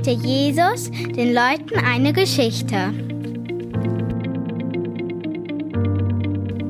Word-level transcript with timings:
Erzählte 0.00 0.26
Jesus 0.26 0.90
den 0.90 1.34
Leuten 1.34 1.78
eine 1.84 2.12
Geschichte. 2.12 2.94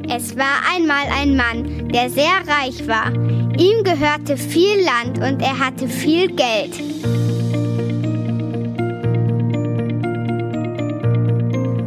Es 0.09 0.37
war 0.37 0.61
einmal 0.75 1.07
ein 1.17 1.37
Mann, 1.37 1.89
der 1.91 2.11
sehr 2.11 2.25
reich 2.47 2.87
war. 2.89 3.13
Ihm 3.57 3.85
gehörte 3.85 4.37
viel 4.37 4.83
Land 4.85 5.19
und 5.19 5.41
er 5.43 5.59
hatte 5.59 5.87
viel 5.89 6.29
Geld. 6.29 6.75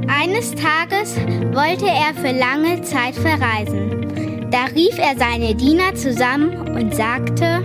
Eines 0.08 0.56
Tages 0.56 1.18
wollte 1.52 1.88
er 1.88 2.14
für 2.16 2.38
lange 2.38 2.82
Zeit 2.84 3.16
verreisen. 3.16 4.50
Da 4.50 4.66
rief 4.74 4.98
er 4.98 5.18
seine 5.18 5.56
Diener 5.56 5.94
zusammen 5.96 6.56
und 6.70 6.96
sagte, 6.96 7.64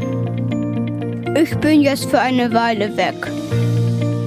ich 1.41 1.55
bin 1.59 1.83
jetzt 1.83 2.11
für 2.11 2.19
eine 2.19 2.53
Weile 2.53 2.97
weg. 2.97 3.68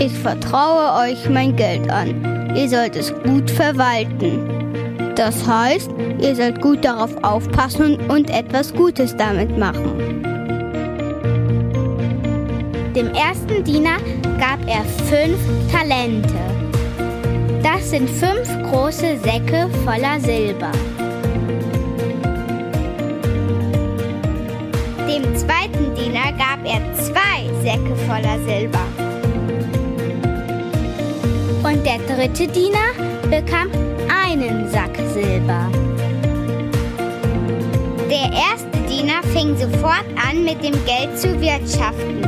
Ich 0.04 0.14
vertraue 0.14 1.12
euch 1.12 1.30
mein 1.30 1.56
Geld 1.56 1.88
an. 1.92 2.56
Ihr 2.56 2.68
sollt 2.68 2.96
es 2.96 3.14
gut 3.22 3.52
verwalten. 3.52 5.14
Das 5.16 5.48
heißt, 5.48 5.92
ihr 6.20 6.36
sollt 6.36 6.60
gut 6.60 6.84
darauf 6.84 7.16
aufpassen 7.24 7.98
und 8.10 8.32
etwas 8.32 8.74
Gutes 8.74 9.16
damit 9.16 9.56
machen. 9.60 10.24
Dem 12.96 13.14
ersten 13.14 13.64
Diener 13.64 13.98
gab 14.40 14.60
er 14.66 14.84
fünf 15.06 15.38
Talente. 15.72 16.34
Das 17.62 17.92
sind 17.92 18.10
fünf 18.10 18.50
große 18.72 19.20
Säcke 19.20 19.70
voller 19.86 20.20
Silber. 20.20 20.72
Dem 25.08 25.38
zweiten 25.38 25.94
Diener 25.94 26.32
gab 26.40 26.66
er 26.66 26.82
zwei 26.96 27.54
Säcke 27.62 27.96
voller 28.08 28.40
Silber. 28.48 29.01
Und 31.64 31.86
der 31.86 32.00
dritte 32.00 32.48
Diener 32.48 32.92
bekam 33.30 33.70
einen 34.10 34.68
Sack 34.70 34.98
Silber. 35.14 35.70
Der 38.10 38.32
erste 38.34 38.78
Diener 38.90 39.22
fing 39.32 39.56
sofort 39.56 40.06
an, 40.28 40.44
mit 40.44 40.64
dem 40.64 40.74
Geld 40.86 41.18
zu 41.18 41.40
wirtschaften. 41.40 42.24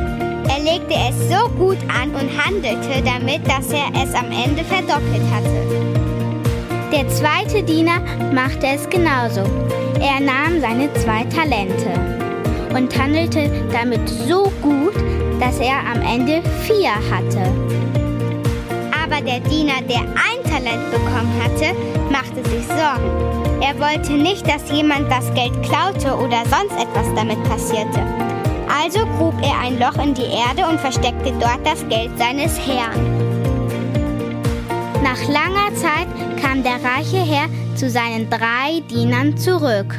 Er 0.47 0.63
legte 0.63 0.93
es 1.09 1.29
so 1.29 1.49
gut 1.57 1.77
an 1.89 2.11
und 2.11 2.29
handelte 2.37 3.01
damit, 3.03 3.41
dass 3.47 3.71
er 3.71 3.87
es 4.03 4.13
am 4.13 4.31
Ende 4.31 4.63
verdoppelt 4.63 5.23
hatte. 5.33 5.63
Der 6.91 7.09
zweite 7.09 7.63
Diener 7.63 8.01
machte 8.31 8.67
es 8.67 8.87
genauso. 8.87 9.41
Er 9.99 10.19
nahm 10.19 10.61
seine 10.61 10.93
zwei 10.93 11.23
Talente 11.23 11.89
und 12.75 12.95
handelte 12.97 13.49
damit 13.71 14.07
so 14.07 14.51
gut, 14.61 14.93
dass 15.39 15.59
er 15.59 15.79
am 15.91 16.01
Ende 16.01 16.43
vier 16.61 16.91
hatte. 17.09 17.72
Der 19.25 19.39
Diener, 19.39 19.81
der 19.87 20.01
ein 20.01 20.43
Talent 20.43 20.91
bekommen 20.91 21.31
hatte, 21.41 21.73
machte 22.11 22.43
sich 22.49 22.65
Sorgen. 22.67 23.61
Er 23.61 23.79
wollte 23.79 24.11
nicht, 24.11 24.45
dass 24.45 24.69
jemand 24.69 25.09
das 25.09 25.33
Geld 25.33 25.53
klaute 25.63 26.13
oder 26.17 26.43
sonst 26.43 26.75
etwas 26.77 27.07
damit 27.15 27.41
passierte. 27.45 28.01
Also 28.67 29.05
grub 29.17 29.33
er 29.41 29.57
ein 29.61 29.79
Loch 29.79 29.95
in 30.03 30.13
die 30.13 30.23
Erde 30.23 30.69
und 30.69 30.77
versteckte 30.77 31.31
dort 31.39 31.65
das 31.65 31.87
Geld 31.87 32.11
seines 32.17 32.59
Herrn. 32.67 32.99
Nach 35.01 35.21
langer 35.29 35.73
Zeit 35.75 36.07
kam 36.41 36.61
der 36.61 36.83
reiche 36.83 37.17
Herr 37.17 37.47
zu 37.75 37.89
seinen 37.89 38.29
drei 38.29 38.81
Dienern 38.89 39.37
zurück. 39.37 39.97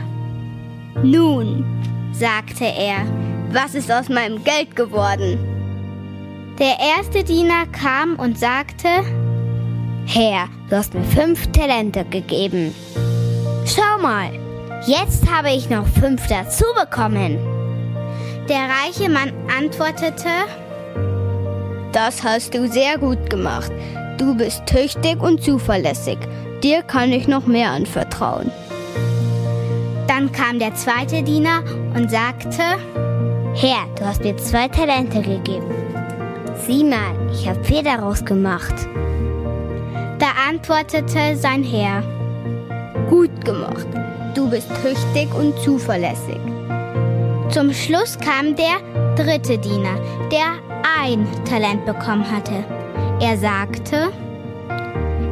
Nun, 1.03 1.65
sagte 2.13 2.65
er, 2.65 3.07
was 3.53 3.75
ist 3.75 3.91
aus 3.91 4.11
meinem 4.11 4.45
Geld 4.45 4.77
geworden? 4.77 5.54
Der 6.59 6.77
erste 6.79 7.25
Diener 7.25 7.67
kam 7.73 8.15
und 8.17 8.39
sagte, 8.39 8.89
Herr, 10.07 10.49
du 10.71 10.77
hast 10.77 10.95
mir 10.95 11.03
fünf 11.03 11.51
Talente 11.51 12.05
gegeben. 12.05 12.73
Schau 13.67 14.01
mal, 14.01 14.31
jetzt 14.87 15.29
habe 15.29 15.51
ich 15.51 15.69
noch 15.69 15.87
fünf 15.89 16.25
dazu 16.29 16.65
bekommen. 16.81 17.39
Der 18.49 18.69
reiche 18.69 19.11
Mann 19.11 19.33
antwortete, 19.59 20.29
Das 21.91 22.23
hast 22.23 22.55
du 22.55 22.69
sehr 22.69 22.99
gut 22.99 23.29
gemacht. 23.31 23.73
Du 24.19 24.37
bist 24.37 24.65
tüchtig 24.67 25.21
und 25.21 25.43
zuverlässig. 25.43 26.19
Dir 26.63 26.83
kann 26.83 27.11
ich 27.11 27.27
noch 27.27 27.47
mehr 27.47 27.71
anvertrauen. 27.71 28.53
Dann 30.07 30.31
kam 30.31 30.61
der 30.61 30.75
zweite 30.77 31.25
Diener 31.25 31.65
und 31.97 32.13
sagte, 32.13 32.63
Herr, 33.55 33.87
du 33.99 34.05
hast 34.05 34.23
mir 34.23 34.37
zwei 34.37 34.69
Talente 34.69 35.21
gegeben. 35.21 35.84
Sieh 36.67 36.83
mal, 36.83 37.15
ich 37.31 37.47
habe 37.47 37.63
vier 37.63 37.83
daraus 37.83 38.25
gemacht. 38.25 38.75
Da 40.19 40.29
antwortete 40.49 41.37
sein 41.37 41.63
Herr, 41.63 42.03
Gut 43.11 43.45
gemacht, 43.45 43.87
du 44.35 44.49
bist 44.49 44.71
tüchtig 44.83 45.29
und 45.35 45.59
zuverlässig. 45.59 46.41
Zum 47.51 47.71
Schluss 47.71 48.17
kam 48.19 48.57
der 48.57 48.79
dritte 49.15 49.59
Diener, 49.59 49.99
der 50.33 50.55
ein 51.03 51.27
Talent 51.45 51.85
bekommen 51.85 52.25
hatte. 52.31 52.65
Er 53.21 53.37
sagte, 53.37 54.11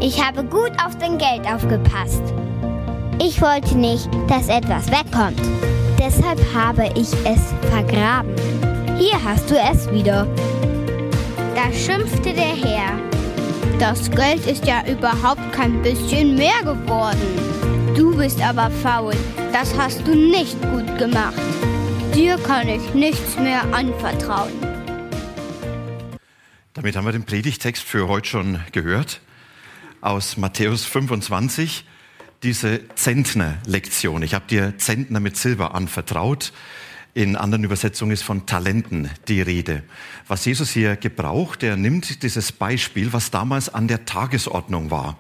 ich 0.01 0.23
habe 0.23 0.45
gut 0.45 0.73
auf 0.85 0.99
dein 0.99 1.17
Geld 1.17 1.47
aufgepasst. 1.47 2.23
Ich 3.19 3.41
wollte 3.41 3.79
nicht, 3.79 4.07
dass 4.29 4.49
etwas 4.49 4.87
wegkommt. 4.89 5.41
Deshalb 5.99 6.41
habe 6.55 6.91
ich 6.95 7.11
es 7.25 7.55
vergraben. 7.71 8.35
Hier 8.99 9.17
hast 9.25 9.51
du 9.51 9.55
es 9.55 9.91
wieder. 9.91 10.27
Da 11.63 11.73
schimpfte 11.73 12.35
der 12.35 12.57
Herr. 12.57 13.01
Das 13.79 14.11
Geld 14.11 14.45
ist 14.47 14.67
ja 14.67 14.85
überhaupt 14.85 15.53
kein 15.53 15.81
bisschen 15.81 16.35
mehr 16.35 16.59
geworden. 16.65 17.95
Du 17.95 18.17
bist 18.17 18.41
aber 18.41 18.69
faul. 18.69 19.15
Das 19.53 19.73
hast 19.79 20.05
du 20.05 20.13
nicht 20.13 20.61
gut 20.61 20.99
gemacht. 20.99 21.41
Dir 22.17 22.37
kann 22.39 22.67
ich 22.67 22.95
nichts 22.95 23.37
mehr 23.37 23.63
anvertrauen. 23.73 24.51
Damit 26.75 26.97
haben 26.97 27.05
wir 27.05 27.13
den 27.13 27.27
Predigtext 27.27 27.85
für 27.85 28.09
heute 28.09 28.29
schon 28.29 28.59
gehört 28.73 29.21
aus 30.01 30.37
Matthäus 30.37 30.85
25, 30.85 31.85
diese 32.43 32.81
Zentner-Lektion. 32.97 34.25
Ich 34.25 34.35
habe 34.35 34.47
dir 34.49 34.79
Zentner 34.79 35.21
mit 35.21 35.37
Silber 35.37 35.77
anvertraut. 35.77 36.53
In 37.15 37.37
anderen 37.37 37.65
Übersetzungen 37.65 38.13
ist 38.13 38.23
von 38.23 38.47
Talenten 38.47 39.11
die 39.29 39.43
Rede. 39.43 39.83
Was 40.29 40.47
Jesus 40.47 40.71
hier 40.71 40.97
gebraucht, 40.97 41.63
er 41.63 41.77
nimmt 41.77 42.23
dieses 42.23 42.53
Beispiel, 42.53 43.13
was 43.13 43.31
damals 43.31 43.69
an 43.69 43.87
der 43.87 44.07
Tagesordnung 44.07 44.91
war. 44.91 45.19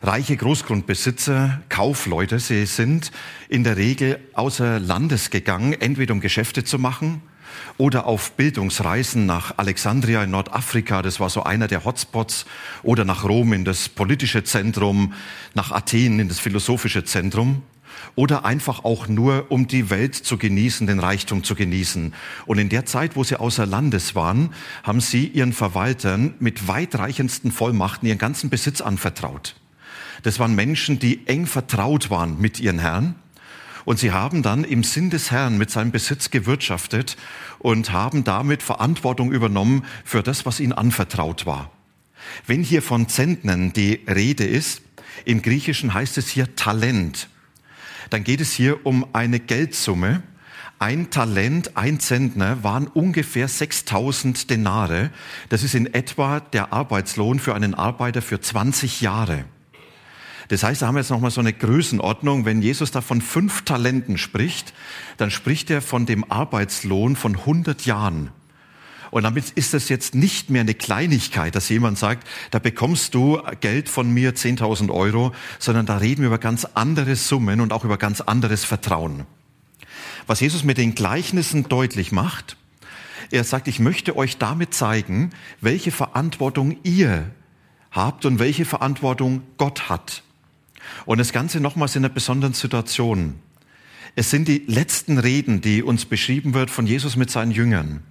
Reiche 0.00 0.34
Großgrundbesitzer, 0.34 1.60
Kaufleute, 1.68 2.38
sie 2.38 2.64
sind 2.64 3.12
in 3.50 3.64
der 3.64 3.76
Regel 3.76 4.18
außer 4.32 4.80
Landes 4.80 5.28
gegangen, 5.28 5.74
entweder 5.74 6.14
um 6.14 6.20
Geschäfte 6.20 6.64
zu 6.64 6.78
machen 6.78 7.20
oder 7.76 8.06
auf 8.06 8.32
Bildungsreisen 8.32 9.26
nach 9.26 9.58
Alexandria 9.58 10.24
in 10.24 10.30
Nordafrika, 10.30 11.02
das 11.02 11.20
war 11.20 11.28
so 11.28 11.42
einer 11.42 11.68
der 11.68 11.84
Hotspots, 11.84 12.46
oder 12.82 13.04
nach 13.04 13.24
Rom 13.24 13.52
in 13.52 13.66
das 13.66 13.90
politische 13.90 14.42
Zentrum, 14.42 15.12
nach 15.52 15.70
Athen 15.70 16.18
in 16.18 16.28
das 16.28 16.40
philosophische 16.40 17.04
Zentrum, 17.04 17.62
oder 18.14 18.44
einfach 18.44 18.84
auch 18.84 19.08
nur, 19.08 19.46
um 19.50 19.66
die 19.66 19.90
Welt 19.90 20.14
zu 20.14 20.38
genießen, 20.38 20.86
den 20.86 21.00
Reichtum 21.00 21.44
zu 21.44 21.54
genießen. 21.54 22.14
Und 22.46 22.58
in 22.58 22.68
der 22.68 22.86
Zeit, 22.86 23.16
wo 23.16 23.24
sie 23.24 23.38
außer 23.38 23.66
Landes 23.66 24.14
waren, 24.14 24.50
haben 24.82 25.00
sie 25.00 25.26
ihren 25.26 25.52
Verwaltern 25.52 26.34
mit 26.38 26.68
weitreichendsten 26.68 27.52
Vollmachten 27.52 28.08
ihren 28.08 28.18
ganzen 28.18 28.50
Besitz 28.50 28.80
anvertraut. 28.80 29.56
Das 30.22 30.38
waren 30.38 30.54
Menschen, 30.54 30.98
die 30.98 31.26
eng 31.26 31.46
vertraut 31.46 32.10
waren 32.10 32.40
mit 32.40 32.60
ihren 32.60 32.78
Herrn 32.78 33.16
und 33.84 33.98
sie 33.98 34.12
haben 34.12 34.42
dann 34.42 34.64
im 34.64 34.82
Sinn 34.82 35.10
des 35.10 35.30
Herrn 35.30 35.58
mit 35.58 35.70
seinem 35.70 35.90
Besitz 35.90 36.30
gewirtschaftet 36.30 37.16
und 37.58 37.92
haben 37.92 38.24
damit 38.24 38.62
Verantwortung 38.62 39.32
übernommen 39.32 39.84
für 40.04 40.22
das, 40.22 40.46
was 40.46 40.60
ihnen 40.60 40.72
anvertraut 40.72 41.46
war. 41.46 41.70
Wenn 42.46 42.62
hier 42.62 42.82
von 42.82 43.08
Zentnern 43.08 43.72
die 43.72 44.00
Rede 44.08 44.44
ist, 44.44 44.82
im 45.24 45.42
Griechischen 45.42 45.94
heißt 45.94 46.18
es 46.18 46.28
hier 46.28 46.56
Talent, 46.56 47.28
dann 48.14 48.22
geht 48.22 48.40
es 48.40 48.52
hier 48.52 48.86
um 48.86 49.04
eine 49.12 49.40
Geldsumme, 49.40 50.22
Ein 50.78 51.10
Talent, 51.10 51.76
ein 51.76 51.98
Zentner 51.98 52.62
waren 52.62 52.86
ungefähr 52.86 53.48
6000 53.48 54.50
Denare. 54.50 55.10
Das 55.48 55.64
ist 55.64 55.74
in 55.74 55.92
etwa 55.92 56.38
der 56.38 56.72
Arbeitslohn 56.72 57.40
für 57.40 57.56
einen 57.56 57.74
Arbeiter 57.74 58.22
für 58.22 58.40
20 58.40 59.00
Jahre. 59.00 59.46
Das 60.46 60.62
heißt, 60.62 60.82
da 60.82 60.86
haben 60.86 60.94
wir 60.94 61.00
jetzt 61.00 61.10
nochmal 61.10 61.32
so 61.32 61.40
eine 61.40 61.52
Größenordnung. 61.52 62.44
Wenn 62.44 62.62
Jesus 62.62 62.92
da 62.92 63.00
von 63.00 63.20
fünf 63.20 63.62
Talenten 63.62 64.16
spricht, 64.16 64.74
dann 65.16 65.32
spricht 65.32 65.68
er 65.70 65.82
von 65.82 66.06
dem 66.06 66.30
Arbeitslohn 66.30 67.16
von 67.16 67.34
100 67.36 67.84
Jahren. 67.84 68.30
Und 69.14 69.22
damit 69.22 69.50
ist 69.50 69.74
es 69.74 69.88
jetzt 69.88 70.16
nicht 70.16 70.50
mehr 70.50 70.62
eine 70.62 70.74
Kleinigkeit, 70.74 71.54
dass 71.54 71.68
jemand 71.68 71.96
sagt, 71.96 72.26
da 72.50 72.58
bekommst 72.58 73.14
du 73.14 73.40
Geld 73.60 73.88
von 73.88 74.12
mir, 74.12 74.34
10.000 74.34 74.90
Euro, 74.90 75.30
sondern 75.60 75.86
da 75.86 75.98
reden 75.98 76.22
wir 76.22 76.26
über 76.26 76.38
ganz 76.38 76.64
andere 76.74 77.14
Summen 77.14 77.60
und 77.60 77.72
auch 77.72 77.84
über 77.84 77.96
ganz 77.96 78.20
anderes 78.20 78.64
Vertrauen. 78.64 79.24
Was 80.26 80.40
Jesus 80.40 80.64
mit 80.64 80.78
den 80.78 80.96
Gleichnissen 80.96 81.68
deutlich 81.68 82.10
macht, 82.10 82.56
er 83.30 83.44
sagt, 83.44 83.68
ich 83.68 83.78
möchte 83.78 84.16
euch 84.16 84.38
damit 84.38 84.74
zeigen, 84.74 85.30
welche 85.60 85.92
Verantwortung 85.92 86.76
ihr 86.82 87.30
habt 87.92 88.24
und 88.24 88.40
welche 88.40 88.64
Verantwortung 88.64 89.42
Gott 89.58 89.88
hat. 89.88 90.24
Und 91.06 91.18
das 91.18 91.32
Ganze 91.32 91.60
nochmals 91.60 91.94
in 91.94 92.04
einer 92.04 92.12
besonderen 92.12 92.54
Situation. 92.54 93.36
Es 94.16 94.30
sind 94.30 94.48
die 94.48 94.64
letzten 94.66 95.18
Reden, 95.18 95.60
die 95.60 95.84
uns 95.84 96.04
beschrieben 96.04 96.52
wird 96.52 96.68
von 96.68 96.88
Jesus 96.88 97.14
mit 97.14 97.30
seinen 97.30 97.52
Jüngern. 97.52 98.02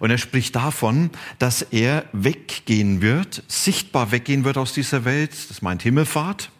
Und 0.00 0.10
er 0.10 0.18
spricht 0.18 0.56
davon, 0.56 1.10
dass 1.38 1.62
er 1.62 2.06
weggehen 2.12 3.02
wird, 3.02 3.44
sichtbar 3.46 4.10
weggehen 4.10 4.44
wird 4.44 4.56
aus 4.56 4.72
dieser 4.72 5.04
Welt, 5.04 5.30
das 5.48 5.62
meint 5.62 5.82
Himmelfahrt, 5.82 6.50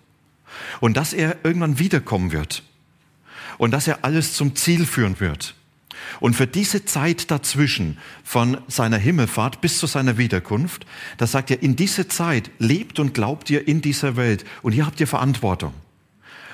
und 0.81 0.97
dass 0.97 1.13
er 1.13 1.39
irgendwann 1.43 1.79
wiederkommen 1.79 2.33
wird 2.33 2.63
und 3.57 3.73
dass 3.73 3.89
er 3.89 4.05
alles 4.05 4.35
zum 4.35 4.57
Ziel 4.57 4.87
führen 4.87 5.21
wird. 5.21 5.55
Und 6.21 6.35
für 6.35 6.47
diese 6.47 6.85
Zeit 6.85 7.31
dazwischen, 7.31 7.99
von 8.25 8.59
seiner 8.69 8.99
Himmelfahrt 8.99 9.61
bis 9.61 9.79
zu 9.79 9.87
seiner 9.87 10.19
Wiederkunft, 10.19 10.87
da 11.17 11.27
sagt 11.27 11.51
er, 11.51 11.63
in 11.63 11.77
diese 11.77 12.09
Zeit 12.09 12.51
lebt 12.59 12.99
und 12.99 13.15
glaubt 13.15 13.49
ihr 13.49 13.67
in 13.67 13.81
dieser 13.81 14.17
Welt 14.17 14.45
und 14.63 14.73
hier 14.73 14.87
habt 14.87 15.01
ihr 15.01 15.07
Verantwortung. 15.07 15.73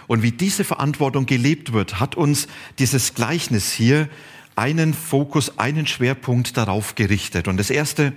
Und 0.07 0.23
wie 0.23 0.31
diese 0.31 0.63
Verantwortung 0.63 1.27
gelebt 1.27 1.73
wird, 1.73 1.99
hat 1.99 2.15
uns 2.15 2.47
dieses 2.79 3.15
Gleichnis 3.15 3.73
hier 3.73 4.09
einen 4.57 4.95
Fokus, 4.95 5.59
einen 5.59 5.87
Schwerpunkt 5.87 6.57
darauf 6.57 6.95
gerichtet. 6.95 7.47
Und 7.47 7.59
das 7.59 7.71
Erste, 7.71 8.13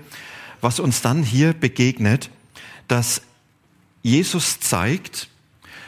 was 0.61 0.79
uns 0.79 1.01
dann 1.01 1.21
hier 1.23 1.53
begegnet, 1.53 2.29
dass 2.87 3.21
Jesus 4.01 4.59
zeigt, 4.59 5.27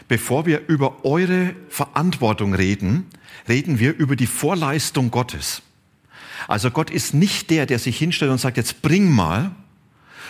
bevor 0.08 0.46
wir 0.46 0.68
über 0.68 1.06
eure 1.06 1.56
Verantwortung 1.70 2.54
reden, 2.54 3.08
reden 3.48 3.80
wir 3.80 3.96
über 3.98 4.16
die 4.16 4.28
Vorleistung 4.28 5.10
Gottes. 5.10 5.62
Also 6.48 6.70
Gott 6.70 6.90
ist 6.90 7.14
nicht 7.14 7.50
der, 7.50 7.66
der 7.66 7.80
sich 7.80 7.98
hinstellt 7.98 8.32
und 8.32 8.38
sagt, 8.38 8.58
jetzt 8.58 8.82
bring 8.82 9.10
mal, 9.10 9.52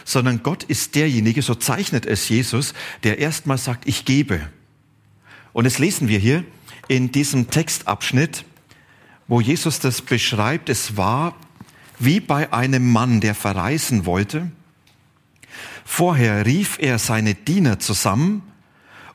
sondern 0.06 0.44
Gott 0.44 0.64
ist 0.64 0.96
derjenige, 0.96 1.42
so 1.42 1.56
zeichnet 1.56 2.06
es 2.06 2.30
Jesus, 2.30 2.74
der 3.04 3.20
erstmal 3.20 3.58
sagt, 3.58 3.88
ich 3.88 4.06
gebe. 4.06 4.48
Und 5.54 5.66
das 5.66 5.80
lesen 5.80 6.08
wir 6.08 6.20
hier 6.20 6.44
in 6.88 7.12
diesem 7.12 7.50
Textabschnitt 7.50 8.46
wo 9.32 9.40
Jesus 9.40 9.80
das 9.80 10.02
beschreibt, 10.02 10.68
es 10.68 10.98
war 10.98 11.38
wie 12.00 12.20
bei 12.20 12.52
einem 12.52 12.92
Mann, 12.92 13.22
der 13.22 13.34
verreisen 13.34 14.06
wollte. 14.06 14.52
Vorher 15.86 16.46
rief 16.46 16.78
er 16.82 17.00
seine 17.00 17.34
Diener 17.34 17.80
zusammen 17.80 18.42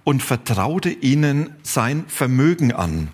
und 0.05 0.23
vertraute 0.23 0.89
ihnen 0.89 1.51
sein 1.63 2.07
Vermögen 2.09 2.73
an. 2.73 3.09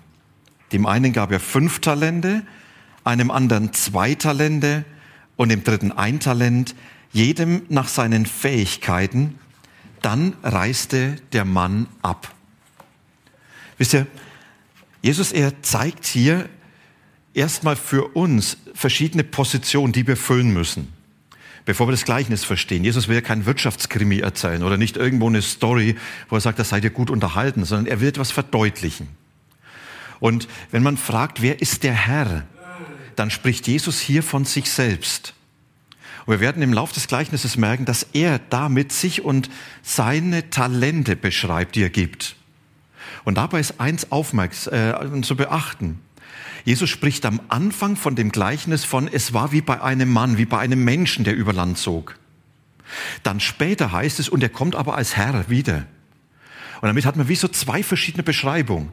Dem 0.71 0.85
einen 0.85 1.11
gab 1.11 1.33
er 1.33 1.41
fünf 1.41 1.79
Talente, 1.79 2.43
einem 3.03 3.31
anderen 3.31 3.73
zwei 3.73 4.15
Talente 4.15 4.85
und 5.35 5.49
dem 5.49 5.65
dritten 5.65 5.91
ein 5.91 6.21
Talent, 6.21 6.73
jedem 7.11 7.63
nach 7.67 7.89
seinen 7.89 8.25
Fähigkeiten. 8.25 9.37
Dann 10.01 10.37
reiste 10.41 11.17
der 11.33 11.43
Mann 11.43 11.87
ab. 12.01 12.33
Wisst 13.77 13.93
ihr, 13.93 14.07
Jesus, 15.01 15.33
er 15.33 15.61
zeigt 15.63 16.05
hier, 16.05 16.47
erstmal 17.33 17.75
für 17.75 18.15
uns 18.15 18.57
verschiedene 18.73 19.23
Positionen, 19.23 19.93
die 19.93 20.07
wir 20.07 20.17
füllen 20.17 20.53
müssen. 20.53 20.93
Bevor 21.65 21.87
wir 21.87 21.91
das 21.91 22.03
Gleichnis 22.03 22.43
verstehen. 22.43 22.83
Jesus 22.83 23.07
will 23.07 23.15
ja 23.15 23.21
kein 23.21 23.45
Wirtschaftskrimi 23.45 24.19
erzählen 24.19 24.63
oder 24.63 24.77
nicht 24.77 24.97
irgendwo 24.97 25.27
eine 25.27 25.41
Story, 25.41 25.95
wo 26.29 26.35
er 26.35 26.41
sagt, 26.41 26.59
das 26.59 26.69
seid 26.69 26.83
ihr 26.83 26.89
gut 26.89 27.09
unterhalten, 27.09 27.63
sondern 27.63 27.87
er 27.87 28.01
will 28.01 28.09
etwas 28.09 28.31
verdeutlichen. 28.31 29.07
Und 30.19 30.47
wenn 30.71 30.83
man 30.83 30.97
fragt, 30.97 31.41
wer 31.41 31.61
ist 31.61 31.83
der 31.83 31.93
Herr, 31.93 32.45
dann 33.15 33.31
spricht 33.31 33.67
Jesus 33.67 33.99
hier 33.99 34.23
von 34.23 34.45
sich 34.45 34.69
selbst. 34.69 35.33
Und 36.25 36.33
wir 36.33 36.39
werden 36.39 36.61
im 36.61 36.73
Laufe 36.73 36.93
des 36.93 37.07
Gleichnisses 37.07 37.57
merken, 37.57 37.85
dass 37.85 38.07
er 38.13 38.39
damit 38.49 38.91
sich 38.91 39.23
und 39.23 39.49
seine 39.81 40.49
Talente 40.49 41.15
beschreibt, 41.15 41.75
die 41.75 41.83
er 41.83 41.89
gibt. 41.89 42.35
Und 43.23 43.35
dabei 43.35 43.59
ist 43.59 43.79
eins 43.79 44.11
aufmerksam, 44.11 44.73
äh, 44.73 45.21
zu 45.21 45.35
beachten. 45.35 45.99
Jesus 46.65 46.89
spricht 46.89 47.25
am 47.25 47.41
Anfang 47.49 47.95
von 47.95 48.15
dem 48.15 48.31
Gleichnis 48.31 48.85
von, 48.85 49.07
es 49.07 49.33
war 49.33 49.51
wie 49.51 49.61
bei 49.61 49.81
einem 49.81 50.11
Mann, 50.11 50.37
wie 50.37 50.45
bei 50.45 50.59
einem 50.59 50.83
Menschen, 50.83 51.25
der 51.25 51.35
über 51.35 51.53
Land 51.53 51.77
zog. 51.77 52.17
Dann 53.23 53.39
später 53.39 53.91
heißt 53.91 54.19
es, 54.19 54.29
und 54.29 54.43
er 54.43 54.49
kommt 54.49 54.75
aber 54.75 54.95
als 54.95 55.17
Herr 55.17 55.49
wieder. 55.49 55.85
Und 56.81 56.87
damit 56.87 57.05
hat 57.05 57.17
man 57.17 57.27
wie 57.27 57.35
so 57.35 57.47
zwei 57.47 57.83
verschiedene 57.83 58.23
Beschreibungen. 58.23 58.91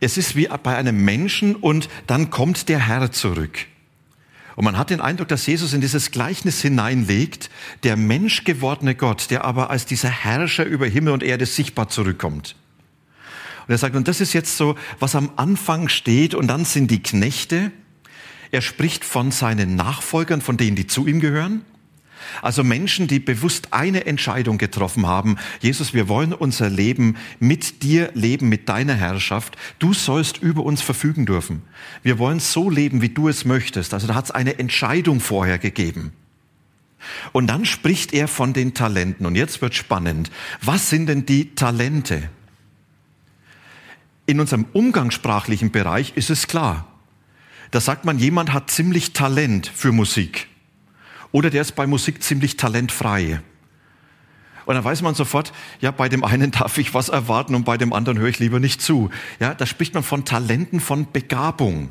Es 0.00 0.16
ist 0.16 0.36
wie 0.36 0.48
bei 0.62 0.76
einem 0.76 1.04
Menschen 1.04 1.54
und 1.54 1.88
dann 2.06 2.30
kommt 2.30 2.68
der 2.68 2.86
Herr 2.88 3.12
zurück. 3.12 3.66
Und 4.56 4.64
man 4.64 4.78
hat 4.78 4.90
den 4.90 5.00
Eindruck, 5.00 5.28
dass 5.28 5.46
Jesus 5.46 5.72
in 5.72 5.80
dieses 5.80 6.10
Gleichnis 6.10 6.60
hineinlegt, 6.60 7.50
der 7.82 7.96
menschgewordene 7.96 8.94
Gott, 8.94 9.30
der 9.30 9.44
aber 9.44 9.70
als 9.70 9.86
dieser 9.86 10.10
Herrscher 10.10 10.64
über 10.64 10.86
Himmel 10.86 11.12
und 11.12 11.22
Erde 11.22 11.46
sichtbar 11.46 11.88
zurückkommt. 11.88 12.54
Und 13.66 13.72
er 13.72 13.78
sagt, 13.78 13.96
und 13.96 14.08
das 14.08 14.20
ist 14.20 14.32
jetzt 14.32 14.56
so, 14.56 14.76
was 14.98 15.14
am 15.14 15.30
Anfang 15.36 15.88
steht, 15.88 16.34
und 16.34 16.48
dann 16.48 16.64
sind 16.64 16.90
die 16.90 17.02
Knechte. 17.02 17.72
Er 18.50 18.62
spricht 18.62 19.04
von 19.04 19.30
seinen 19.30 19.74
Nachfolgern, 19.74 20.40
von 20.40 20.56
denen, 20.56 20.76
die 20.76 20.86
zu 20.86 21.06
ihm 21.06 21.20
gehören. 21.20 21.64
Also 22.42 22.64
Menschen, 22.64 23.06
die 23.06 23.18
bewusst 23.18 23.72
eine 23.72 24.06
Entscheidung 24.06 24.58
getroffen 24.58 25.06
haben. 25.06 25.36
Jesus, 25.60 25.94
wir 25.94 26.08
wollen 26.08 26.32
unser 26.32 26.70
Leben 26.70 27.16
mit 27.38 27.82
dir 27.82 28.10
leben, 28.14 28.48
mit 28.48 28.68
deiner 28.68 28.94
Herrschaft. 28.94 29.56
Du 29.78 29.92
sollst 29.92 30.38
über 30.38 30.64
uns 30.64 30.80
verfügen 30.82 31.26
dürfen. 31.26 31.62
Wir 32.02 32.18
wollen 32.18 32.40
so 32.40 32.70
leben, 32.70 33.02
wie 33.02 33.08
du 33.08 33.28
es 33.28 33.44
möchtest. 33.44 33.94
Also 33.94 34.06
da 34.06 34.14
hat 34.14 34.26
es 34.26 34.30
eine 34.30 34.58
Entscheidung 34.58 35.20
vorher 35.20 35.58
gegeben. 35.58 36.12
Und 37.32 37.48
dann 37.48 37.64
spricht 37.64 38.14
er 38.14 38.28
von 38.28 38.52
den 38.52 38.74
Talenten. 38.74 39.26
Und 39.26 39.36
jetzt 39.36 39.60
wird 39.60 39.74
spannend. 39.74 40.30
Was 40.62 40.88
sind 40.88 41.06
denn 41.06 41.26
die 41.26 41.54
Talente? 41.54 42.30
In 44.26 44.40
unserem 44.40 44.66
umgangssprachlichen 44.72 45.70
Bereich 45.70 46.16
ist 46.16 46.30
es 46.30 46.46
klar. 46.46 46.86
Da 47.70 47.80
sagt 47.80 48.04
man, 48.04 48.18
jemand 48.18 48.52
hat 48.52 48.70
ziemlich 48.70 49.12
Talent 49.12 49.66
für 49.66 49.92
Musik. 49.92 50.48
Oder 51.32 51.50
der 51.50 51.62
ist 51.62 51.72
bei 51.72 51.86
Musik 51.86 52.22
ziemlich 52.22 52.56
talentfrei. 52.56 53.40
Und 54.66 54.74
dann 54.76 54.84
weiß 54.84 55.02
man 55.02 55.14
sofort, 55.14 55.52
ja, 55.80 55.90
bei 55.90 56.08
dem 56.08 56.24
einen 56.24 56.50
darf 56.52 56.78
ich 56.78 56.94
was 56.94 57.08
erwarten 57.08 57.54
und 57.54 57.64
bei 57.64 57.76
dem 57.76 57.92
anderen 57.92 58.18
höre 58.18 58.28
ich 58.28 58.38
lieber 58.38 58.60
nicht 58.60 58.80
zu. 58.80 59.10
Ja, 59.40 59.54
da 59.54 59.66
spricht 59.66 59.94
man 59.94 60.02
von 60.02 60.24
Talenten, 60.24 60.80
von 60.80 61.10
Begabung. 61.12 61.90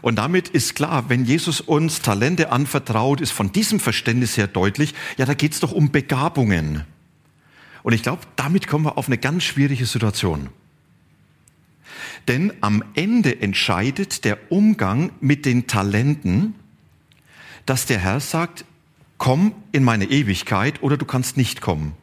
Und 0.00 0.16
damit 0.16 0.48
ist 0.48 0.74
klar, 0.74 1.08
wenn 1.08 1.24
Jesus 1.24 1.60
uns 1.60 2.02
Talente 2.02 2.52
anvertraut, 2.52 3.20
ist 3.20 3.32
von 3.32 3.50
diesem 3.50 3.80
Verständnis 3.80 4.36
her 4.36 4.46
deutlich, 4.46 4.94
ja, 5.16 5.26
da 5.26 5.34
geht 5.34 5.52
es 5.52 5.60
doch 5.60 5.72
um 5.72 5.90
Begabungen. 5.90 6.84
Und 7.82 7.92
ich 7.92 8.02
glaube, 8.02 8.22
damit 8.36 8.66
kommen 8.66 8.84
wir 8.84 8.98
auf 8.98 9.06
eine 9.06 9.18
ganz 9.18 9.44
schwierige 9.44 9.86
Situation. 9.86 10.50
Denn 12.28 12.52
am 12.60 12.84
Ende 12.94 13.40
entscheidet 13.40 14.24
der 14.24 14.52
Umgang 14.52 15.10
mit 15.20 15.46
den 15.46 15.66
Talenten, 15.66 16.54
dass 17.64 17.86
der 17.86 17.98
Herr 17.98 18.20
sagt, 18.20 18.64
komm 19.16 19.54
in 19.72 19.82
meine 19.82 20.04
Ewigkeit 20.04 20.82
oder 20.82 20.96
du 20.96 21.06
kannst 21.06 21.36
nicht 21.36 21.60
kommen. 21.60 21.94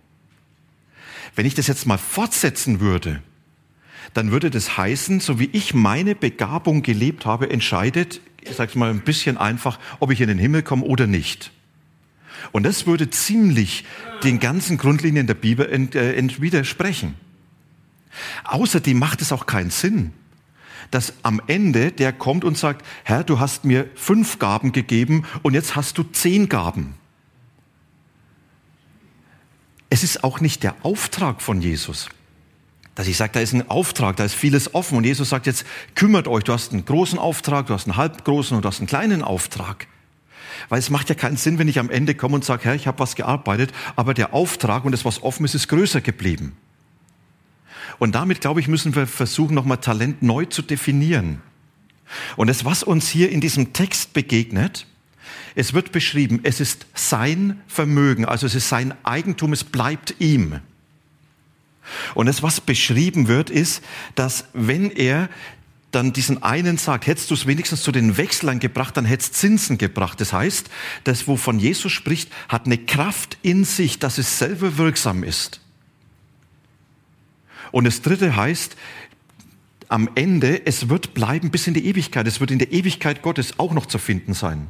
Wenn 1.35 1.45
ich 1.45 1.53
das 1.53 1.67
jetzt 1.67 1.85
mal 1.85 1.97
fortsetzen 1.97 2.79
würde, 2.79 3.21
dann 4.13 4.31
würde 4.31 4.49
das 4.49 4.77
heißen, 4.77 5.19
so 5.19 5.39
wie 5.39 5.49
ich 5.51 5.73
meine 5.73 6.15
Begabung 6.15 6.81
gelebt 6.81 7.25
habe, 7.25 7.49
entscheidet, 7.49 8.21
ich 8.41 8.55
sage 8.55 8.69
es 8.69 8.75
mal 8.75 8.89
ein 8.89 9.01
bisschen 9.01 9.37
einfach, 9.37 9.79
ob 9.99 10.11
ich 10.11 10.21
in 10.21 10.27
den 10.27 10.37
Himmel 10.37 10.63
komme 10.63 10.83
oder 10.83 11.07
nicht. 11.07 11.51
Und 12.51 12.63
das 12.63 12.85
würde 12.85 13.09
ziemlich 13.09 13.85
den 14.23 14.39
ganzen 14.39 14.77
Grundlinien 14.77 15.27
der 15.27 15.33
Bibel 15.33 15.67
ent, 15.67 15.95
äh, 15.95 16.13
ent 16.13 16.41
widersprechen. 16.41 17.15
Außerdem 18.43 18.97
macht 18.97 19.21
es 19.21 19.31
auch 19.31 19.45
keinen 19.45 19.71
Sinn, 19.71 20.13
dass 20.91 21.13
am 21.23 21.41
Ende 21.47 21.91
der 21.91 22.13
kommt 22.13 22.43
und 22.43 22.57
sagt, 22.57 22.85
Herr, 23.03 23.23
du 23.23 23.39
hast 23.39 23.65
mir 23.65 23.89
fünf 23.95 24.39
Gaben 24.39 24.71
gegeben 24.71 25.25
und 25.41 25.53
jetzt 25.53 25.75
hast 25.75 25.97
du 25.97 26.03
zehn 26.03 26.49
Gaben. 26.49 26.95
Es 29.89 30.03
ist 30.03 30.23
auch 30.23 30.39
nicht 30.39 30.63
der 30.63 30.75
Auftrag 30.83 31.41
von 31.41 31.61
Jesus. 31.61 32.09
Dass 32.95 33.07
ich 33.07 33.17
sage, 33.17 33.33
da 33.33 33.39
ist 33.41 33.53
ein 33.53 33.69
Auftrag, 33.69 34.15
da 34.15 34.23
ist 34.23 34.35
vieles 34.35 34.73
offen. 34.73 34.97
Und 34.97 35.03
Jesus 35.03 35.29
sagt 35.29 35.47
jetzt, 35.47 35.65
kümmert 35.95 36.27
euch, 36.27 36.43
du 36.43 36.53
hast 36.53 36.71
einen 36.71 36.85
großen 36.85 37.19
Auftrag, 37.19 37.67
du 37.67 37.73
hast 37.73 37.87
einen 37.87 37.97
halbgroßen 37.97 38.55
und 38.55 38.63
du 38.63 38.69
hast 38.69 38.79
einen 38.79 38.87
kleinen 38.87 39.21
Auftrag. 39.21 39.87
Weil 40.69 40.79
es 40.79 40.89
macht 40.89 41.09
ja 41.09 41.15
keinen 41.15 41.37
Sinn, 41.37 41.59
wenn 41.59 41.67
ich 41.67 41.79
am 41.79 41.89
Ende 41.89 42.15
komme 42.15 42.35
und 42.35 42.45
sage, 42.45 42.63
Herr, 42.63 42.75
ich 42.75 42.87
habe 42.87 42.99
was 42.99 43.15
gearbeitet, 43.15 43.73
aber 43.97 44.13
der 44.13 44.33
Auftrag 44.33 44.85
und 44.85 44.93
das, 44.93 45.03
was 45.03 45.21
offen 45.23 45.45
ist, 45.45 45.55
ist 45.55 45.67
größer 45.67 45.99
geblieben. 45.99 46.55
Und 47.99 48.15
damit, 48.15 48.41
glaube 48.41 48.59
ich, 48.59 48.67
müssen 48.67 48.95
wir 48.95 49.07
versuchen, 49.07 49.55
nochmal 49.55 49.77
Talent 49.77 50.21
neu 50.21 50.45
zu 50.45 50.61
definieren. 50.61 51.41
Und 52.35 52.47
das, 52.47 52.65
was 52.65 52.83
uns 52.83 53.07
hier 53.09 53.31
in 53.31 53.41
diesem 53.41 53.73
Text 53.73 54.13
begegnet, 54.13 54.85
es 55.55 55.73
wird 55.73 55.91
beschrieben, 55.91 56.41
es 56.43 56.59
ist 56.59 56.85
sein 56.93 57.61
Vermögen, 57.67 58.25
also 58.25 58.45
es 58.45 58.55
ist 58.55 58.69
sein 58.69 58.93
Eigentum, 59.03 59.53
es 59.53 59.63
bleibt 59.63 60.15
ihm. 60.19 60.59
Und 62.13 62.25
das, 62.25 62.43
was 62.43 62.61
beschrieben 62.61 63.27
wird, 63.27 63.49
ist, 63.49 63.83
dass 64.15 64.45
wenn 64.53 64.91
er 64.91 65.29
dann 65.91 66.11
diesen 66.11 66.43
einen 66.43 66.77
sagt, 66.77 67.07
hättest 67.07 67.29
du 67.29 67.35
es 67.35 67.47
wenigstens 67.47 67.81
zu 67.81 67.91
den 67.93 68.17
Wechslern 68.17 68.59
gebracht, 68.59 68.97
dann 68.97 69.05
hättest 69.05 69.35
Zinsen 69.35 69.77
gebracht. 69.77 70.19
Das 70.19 70.33
heißt, 70.33 70.69
das, 71.05 71.27
wovon 71.27 71.57
Jesus 71.57 71.93
spricht, 71.93 72.29
hat 72.49 72.65
eine 72.65 72.77
Kraft 72.77 73.37
in 73.43 73.63
sich, 73.63 73.97
dass 73.97 74.17
es 74.17 74.37
selber 74.37 74.77
wirksam 74.77 75.23
ist. 75.23 75.61
Und 77.71 77.85
das 77.85 78.01
dritte 78.01 78.35
heißt, 78.35 78.75
am 79.87 80.09
Ende, 80.15 80.65
es 80.65 80.89
wird 80.89 81.13
bleiben 81.13 81.51
bis 81.51 81.67
in 81.67 81.73
die 81.73 81.85
Ewigkeit. 81.85 82.27
Es 82.27 82.39
wird 82.39 82.51
in 82.51 82.59
der 82.59 82.71
Ewigkeit 82.71 83.21
Gottes 83.21 83.59
auch 83.59 83.73
noch 83.73 83.85
zu 83.85 83.97
finden 83.97 84.33
sein. 84.33 84.67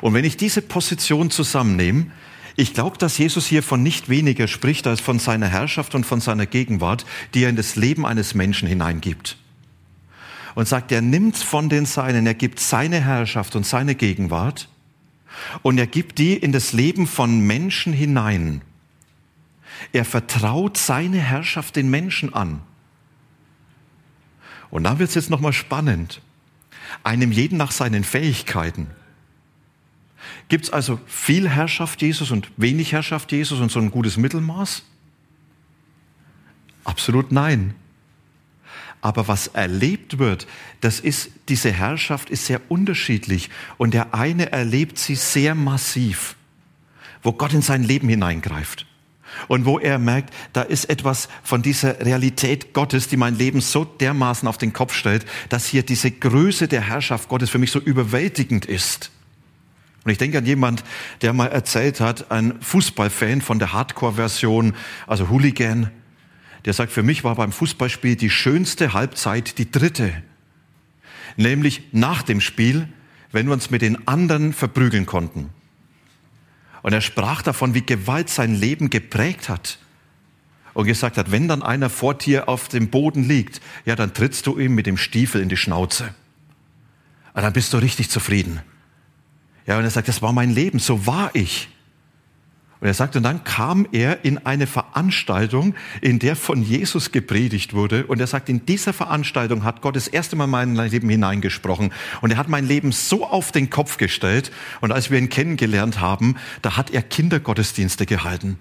Und 0.00 0.14
wenn 0.14 0.24
ich 0.24 0.36
diese 0.36 0.62
Position 0.62 1.30
zusammennehme, 1.30 2.06
ich 2.56 2.72
glaube, 2.72 2.96
dass 2.96 3.18
Jesus 3.18 3.46
hier 3.46 3.62
von 3.62 3.82
nicht 3.82 4.08
weniger 4.08 4.48
spricht 4.48 4.86
als 4.86 5.00
von 5.00 5.18
seiner 5.18 5.48
Herrschaft 5.48 5.94
und 5.94 6.06
von 6.06 6.20
seiner 6.20 6.46
Gegenwart, 6.46 7.04
die 7.34 7.44
er 7.44 7.50
in 7.50 7.56
das 7.56 7.76
Leben 7.76 8.06
eines 8.06 8.34
Menschen 8.34 8.66
hineingibt. 8.66 9.36
Und 10.54 10.66
sagt, 10.66 10.90
er 10.90 11.02
nimmt 11.02 11.36
von 11.36 11.68
den 11.68 11.84
Seinen, 11.84 12.26
er 12.26 12.32
gibt 12.32 12.60
seine 12.60 13.02
Herrschaft 13.04 13.56
und 13.56 13.66
seine 13.66 13.94
Gegenwart 13.94 14.70
und 15.60 15.76
er 15.76 15.86
gibt 15.86 16.18
die 16.18 16.34
in 16.34 16.52
das 16.52 16.72
Leben 16.72 17.06
von 17.06 17.40
Menschen 17.40 17.92
hinein. 17.92 18.62
Er 19.92 20.04
vertraut 20.04 20.76
seine 20.76 21.18
Herrschaft 21.18 21.76
den 21.76 21.90
Menschen 21.90 22.32
an. 22.34 22.60
Und 24.70 24.84
da 24.84 24.98
wird 24.98 25.08
es 25.08 25.14
jetzt 25.14 25.30
nochmal 25.30 25.52
spannend. 25.52 26.20
Einem 27.02 27.32
jeden 27.32 27.56
nach 27.56 27.72
seinen 27.72 28.04
Fähigkeiten. 28.04 28.88
Gibt 30.48 30.64
es 30.64 30.70
also 30.70 31.00
viel 31.06 31.48
Herrschaft 31.48 32.02
Jesus 32.02 32.30
und 32.30 32.50
wenig 32.56 32.92
Herrschaft 32.92 33.32
Jesus 33.32 33.60
und 33.60 33.70
so 33.70 33.80
ein 33.80 33.90
gutes 33.90 34.16
Mittelmaß? 34.16 34.82
Absolut 36.84 37.32
nein. 37.32 37.74
Aber 39.00 39.28
was 39.28 39.48
erlebt 39.48 40.18
wird, 40.18 40.46
das 40.80 41.00
ist, 41.00 41.30
diese 41.48 41.70
Herrschaft 41.70 42.30
ist 42.30 42.46
sehr 42.46 42.60
unterschiedlich 42.68 43.50
und 43.76 43.92
der 43.94 44.14
eine 44.14 44.52
erlebt 44.52 44.98
sie 44.98 45.14
sehr 45.14 45.54
massiv, 45.54 46.36
wo 47.22 47.32
Gott 47.32 47.52
in 47.52 47.62
sein 47.62 47.82
Leben 47.82 48.08
hineingreift. 48.08 48.86
Und 49.48 49.64
wo 49.64 49.78
er 49.78 49.98
merkt, 49.98 50.32
da 50.52 50.62
ist 50.62 50.90
etwas 50.90 51.28
von 51.42 51.62
dieser 51.62 52.00
Realität 52.00 52.72
Gottes, 52.72 53.08
die 53.08 53.16
mein 53.16 53.36
Leben 53.36 53.60
so 53.60 53.84
dermaßen 53.84 54.48
auf 54.48 54.58
den 54.58 54.72
Kopf 54.72 54.94
stellt, 54.94 55.26
dass 55.48 55.66
hier 55.66 55.82
diese 55.82 56.10
Größe 56.10 56.68
der 56.68 56.82
Herrschaft 56.82 57.28
Gottes 57.28 57.50
für 57.50 57.58
mich 57.58 57.70
so 57.70 57.78
überwältigend 57.78 58.66
ist. 58.66 59.10
Und 60.04 60.12
ich 60.12 60.18
denke 60.18 60.38
an 60.38 60.46
jemand, 60.46 60.84
der 61.22 61.32
mal 61.32 61.48
erzählt 61.48 62.00
hat, 62.00 62.30
ein 62.30 62.60
Fußballfan 62.60 63.40
von 63.40 63.58
der 63.58 63.72
Hardcore-Version, 63.72 64.74
also 65.06 65.30
Hooligan, 65.30 65.90
der 66.64 66.72
sagt, 66.74 66.92
für 66.92 67.02
mich 67.02 67.24
war 67.24 67.34
beim 67.34 67.50
Fußballspiel 67.50 68.14
die 68.16 68.30
schönste 68.30 68.92
Halbzeit 68.92 69.58
die 69.58 69.70
dritte. 69.70 70.12
Nämlich 71.36 71.88
nach 71.92 72.22
dem 72.22 72.40
Spiel, 72.40 72.88
wenn 73.32 73.46
wir 73.46 73.52
uns 73.52 73.70
mit 73.70 73.82
den 73.82 74.06
anderen 74.06 74.52
verprügeln 74.52 75.06
konnten. 75.06 75.50
Und 76.86 76.92
er 76.92 77.00
sprach 77.00 77.42
davon, 77.42 77.74
wie 77.74 77.84
Gewalt 77.84 78.30
sein 78.30 78.54
Leben 78.54 78.90
geprägt 78.90 79.48
hat. 79.48 79.78
Und 80.72 80.86
gesagt 80.86 81.16
hat, 81.16 81.32
wenn 81.32 81.48
dann 81.48 81.64
einer 81.64 81.90
vor 81.90 82.14
dir 82.14 82.48
auf 82.48 82.68
dem 82.68 82.90
Boden 82.90 83.24
liegt, 83.24 83.60
ja, 83.86 83.96
dann 83.96 84.14
trittst 84.14 84.46
du 84.46 84.56
ihm 84.56 84.76
mit 84.76 84.86
dem 84.86 84.96
Stiefel 84.96 85.40
in 85.40 85.48
die 85.48 85.56
Schnauze. 85.56 86.14
Und 87.34 87.42
dann 87.42 87.52
bist 87.52 87.72
du 87.72 87.78
richtig 87.78 88.08
zufrieden. 88.08 88.60
Ja, 89.66 89.78
und 89.78 89.82
er 89.82 89.90
sagt, 89.90 90.06
das 90.06 90.22
war 90.22 90.32
mein 90.32 90.52
Leben, 90.52 90.78
so 90.78 91.08
war 91.08 91.30
ich. 91.34 91.68
Und 92.80 92.88
er 92.88 92.94
sagt, 92.94 93.16
und 93.16 93.22
dann 93.22 93.42
kam 93.42 93.86
er 93.90 94.24
in 94.24 94.44
eine 94.44 94.66
Veranstaltung, 94.66 95.74
in 96.02 96.18
der 96.18 96.36
von 96.36 96.62
Jesus 96.62 97.10
gepredigt 97.10 97.72
wurde. 97.72 98.06
Und 98.06 98.20
er 98.20 98.26
sagt, 98.26 98.50
in 98.50 98.66
dieser 98.66 98.92
Veranstaltung 98.92 99.64
hat 99.64 99.80
Gott 99.80 99.96
das 99.96 100.08
erste 100.08 100.36
Mal 100.36 100.46
mein 100.46 100.74
Leben 100.74 101.08
hineingesprochen. 101.08 101.92
Und 102.20 102.32
er 102.32 102.36
hat 102.36 102.48
mein 102.48 102.66
Leben 102.66 102.92
so 102.92 103.26
auf 103.26 103.50
den 103.50 103.70
Kopf 103.70 103.96
gestellt. 103.96 104.52
Und 104.82 104.92
als 104.92 105.10
wir 105.10 105.18
ihn 105.18 105.30
kennengelernt 105.30 106.00
haben, 106.00 106.36
da 106.60 106.76
hat 106.76 106.90
er 106.90 107.02
Kindergottesdienste 107.02 108.04
gehalten. 108.04 108.58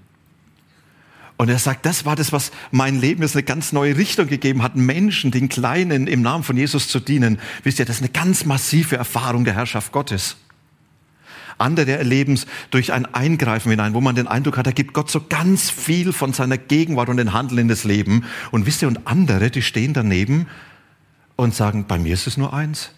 Und 1.37 1.49
er 1.49 1.59
sagt, 1.59 1.85
das 1.85 2.05
war 2.05 2.15
das, 2.15 2.31
was 2.31 2.51
mein 2.71 2.99
Leben 3.01 3.21
jetzt 3.21 3.35
eine 3.35 3.43
ganz 3.43 3.73
neue 3.73 3.97
Richtung 3.97 4.27
gegeben 4.27 4.63
hat, 4.63 4.77
Menschen, 4.77 5.31
den 5.31 5.49
Kleinen 5.49 6.07
im 6.07 6.21
Namen 6.21 6.45
von 6.45 6.55
Jesus 6.55 6.87
zu 6.87 7.01
dienen. 7.01 7.39
Wisst 7.63 7.79
ihr, 7.79 7.85
das 7.85 7.97
ist 7.97 8.03
eine 8.03 8.11
ganz 8.11 8.45
massive 8.45 8.95
Erfahrung 8.95 9.43
der 9.43 9.55
Herrschaft 9.55 9.91
Gottes. 9.91 10.37
Andere 11.57 11.97
erleben 11.97 12.33
es 12.33 12.45
durch 12.69 12.91
ein 12.91 13.05
Eingreifen 13.13 13.69
hinein, 13.71 13.93
wo 13.93 14.01
man 14.01 14.15
den 14.15 14.27
Eindruck 14.27 14.57
hat, 14.57 14.67
da 14.67 14.71
gibt 14.71 14.93
Gott 14.93 15.09
so 15.09 15.21
ganz 15.27 15.69
viel 15.69 16.13
von 16.13 16.33
seiner 16.33 16.57
Gegenwart 16.57 17.09
und 17.09 17.17
den 17.17 17.33
Handeln 17.33 17.59
in 17.59 17.67
das 17.67 17.83
Leben. 17.83 18.25
Und 18.51 18.65
wisst 18.65 18.81
ihr, 18.81 18.87
und 18.87 19.07
andere, 19.07 19.49
die 19.49 19.61
stehen 19.61 19.93
daneben 19.93 20.47
und 21.35 21.55
sagen, 21.55 21.85
bei 21.87 21.97
mir 21.97 22.13
ist 22.13 22.27
es 22.27 22.37
nur 22.37 22.53
eins. 22.53 22.91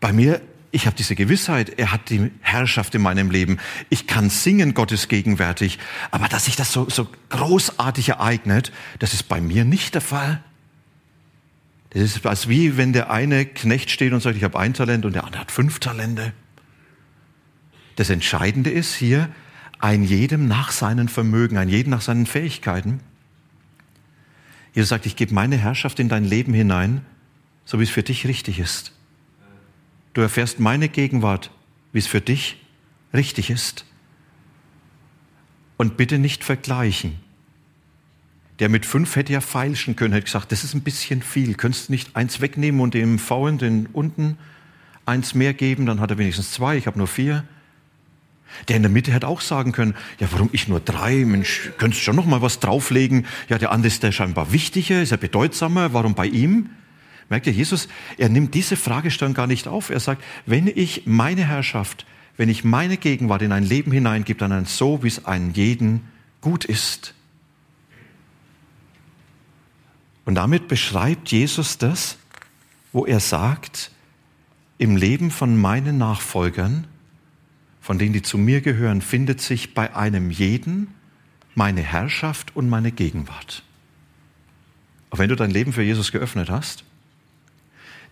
Bei 0.00 0.12
mir, 0.12 0.40
ich 0.70 0.86
habe 0.86 0.96
diese 0.96 1.14
Gewissheit, 1.14 1.78
er 1.78 1.92
hat 1.92 2.10
die 2.10 2.30
Herrschaft 2.40 2.94
in 2.94 3.02
meinem 3.02 3.30
Leben. 3.30 3.58
Ich 3.88 4.06
kann 4.06 4.30
singen, 4.30 4.74
Gott 4.74 4.92
ist 4.92 5.08
gegenwärtig. 5.08 5.78
Aber 6.10 6.28
dass 6.28 6.46
sich 6.46 6.56
das 6.56 6.72
so, 6.72 6.88
so 6.88 7.08
großartig 7.28 8.10
ereignet, 8.10 8.72
das 8.98 9.14
ist 9.14 9.28
bei 9.28 9.40
mir 9.40 9.64
nicht 9.64 9.94
der 9.94 10.00
Fall. 10.00 10.42
Das 11.90 12.02
ist 12.02 12.24
als 12.24 12.48
wie 12.48 12.76
wenn 12.78 12.92
der 12.92 13.10
eine 13.10 13.44
Knecht 13.44 13.90
steht 13.90 14.12
und 14.12 14.22
sagt, 14.22 14.36
ich 14.36 14.44
habe 14.44 14.58
ein 14.58 14.72
Talent 14.72 15.04
und 15.04 15.14
der 15.14 15.24
andere 15.24 15.42
hat 15.42 15.52
fünf 15.52 15.78
Talente. 15.78 16.32
Das 17.96 18.10
Entscheidende 18.10 18.70
ist 18.70 18.94
hier, 18.94 19.28
ein 19.78 20.04
jedem 20.04 20.46
nach 20.46 20.70
seinen 20.70 21.08
Vermögen, 21.08 21.58
ein 21.58 21.68
jedem 21.68 21.90
nach 21.90 22.00
seinen 22.00 22.26
Fähigkeiten. 22.26 23.00
Jesus 24.74 24.90
sagt, 24.90 25.06
ich 25.06 25.16
gebe 25.16 25.34
meine 25.34 25.56
Herrschaft 25.56 25.98
in 25.98 26.08
dein 26.08 26.24
Leben 26.24 26.54
hinein, 26.54 27.04
so 27.64 27.78
wie 27.78 27.84
es 27.84 27.90
für 27.90 28.02
dich 28.02 28.26
richtig 28.26 28.58
ist. 28.58 28.92
Du 30.14 30.20
erfährst 30.20 30.60
meine 30.60 30.88
Gegenwart, 30.88 31.50
wie 31.92 31.98
es 31.98 32.06
für 32.06 32.20
dich 32.20 32.62
richtig 33.12 33.50
ist. 33.50 33.84
Und 35.76 35.96
bitte 35.96 36.18
nicht 36.18 36.44
vergleichen. 36.44 37.18
Der 38.58 38.68
mit 38.68 38.86
fünf 38.86 39.16
hätte 39.16 39.32
ja 39.32 39.40
feilschen 39.40 39.96
können, 39.96 40.12
hätte 40.12 40.26
gesagt, 40.26 40.52
das 40.52 40.64
ist 40.64 40.74
ein 40.74 40.82
bisschen 40.82 41.22
viel. 41.22 41.54
Könntest 41.54 41.88
du 41.88 41.92
nicht 41.92 42.14
eins 42.14 42.40
wegnehmen 42.40 42.80
und 42.80 42.94
dem 42.94 43.18
Faulen, 43.18 43.58
den 43.58 43.86
unten, 43.86 44.38
eins 45.06 45.34
mehr 45.34 45.54
geben, 45.54 45.86
dann 45.86 45.98
hat 45.98 46.10
er 46.10 46.18
wenigstens 46.18 46.52
zwei, 46.52 46.76
ich 46.76 46.86
habe 46.86 46.98
nur 46.98 47.08
vier. 47.08 47.44
Der 48.68 48.76
in 48.76 48.82
der 48.82 48.90
Mitte 48.90 49.12
hätte 49.12 49.28
auch 49.28 49.40
sagen 49.40 49.72
können, 49.72 49.94
ja, 50.18 50.28
warum 50.30 50.50
ich 50.52 50.68
nur 50.68 50.80
drei? 50.80 51.24
Mensch, 51.24 51.70
könntest 51.78 52.02
du 52.02 52.04
schon 52.04 52.16
noch 52.16 52.26
mal 52.26 52.42
was 52.42 52.60
drauflegen? 52.60 53.26
Ja, 53.48 53.58
der 53.58 53.72
andere 53.72 53.88
ist 53.88 54.02
der 54.02 54.12
scheinbar 54.12 54.52
wichtiger, 54.52 55.02
ist 55.02 55.12
er 55.12 55.18
bedeutsamer, 55.18 55.92
warum 55.92 56.14
bei 56.14 56.26
ihm? 56.26 56.70
Merkt 57.28 57.46
ihr, 57.46 57.52
Jesus, 57.52 57.88
er 58.18 58.28
nimmt 58.28 58.54
diese 58.54 58.76
Fragestellung 58.76 59.34
gar 59.34 59.46
nicht 59.46 59.66
auf. 59.66 59.90
Er 59.90 60.00
sagt, 60.00 60.22
wenn 60.44 60.66
ich 60.66 61.02
meine 61.06 61.46
Herrschaft, 61.46 62.04
wenn 62.36 62.48
ich 62.48 62.64
meine 62.64 62.96
Gegenwart 62.96 63.42
in 63.42 63.52
ein 63.52 63.64
Leben 63.64 63.92
hineingebe, 63.92 64.38
dann 64.38 64.64
so, 64.66 65.02
wie 65.02 65.08
es 65.08 65.24
einem 65.24 65.50
jeden 65.52 66.02
gut 66.40 66.64
ist. 66.64 67.14
Und 70.24 70.34
damit 70.34 70.68
beschreibt 70.68 71.30
Jesus 71.32 71.78
das, 71.78 72.18
wo 72.92 73.06
er 73.06 73.20
sagt, 73.20 73.90
im 74.78 74.96
Leben 74.96 75.30
von 75.30 75.60
meinen 75.60 75.98
Nachfolgern 75.98 76.86
von 77.82 77.98
denen, 77.98 78.12
die 78.12 78.22
zu 78.22 78.38
mir 78.38 78.60
gehören, 78.60 79.02
findet 79.02 79.40
sich 79.40 79.74
bei 79.74 79.94
einem 79.94 80.30
jeden 80.30 80.94
meine 81.54 81.82
Herrschaft 81.82 82.56
und 82.56 82.70
meine 82.70 82.92
Gegenwart. 82.92 83.64
Auch 85.10 85.18
wenn 85.18 85.28
du 85.28 85.36
dein 85.36 85.50
Leben 85.50 85.72
für 85.72 85.82
Jesus 85.82 86.12
geöffnet 86.12 86.48
hast, 86.48 86.84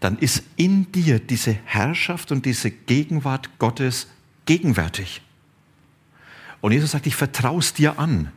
dann 0.00 0.19
ist 0.19 0.43
in 0.57 0.91
dir 0.93 1.21
diese 1.21 1.53
Herrschaft 1.65 2.33
und 2.33 2.45
diese 2.45 2.71
Gegenwart 2.71 3.59
Gottes 3.59 4.09
gegenwärtig. 4.45 5.23
Und 6.61 6.73
Jesus 6.73 6.91
sagt, 6.91 7.07
ich 7.07 7.15
vertraue 7.15 7.61
es 7.61 7.73
dir 7.73 7.99
an. 7.99 8.33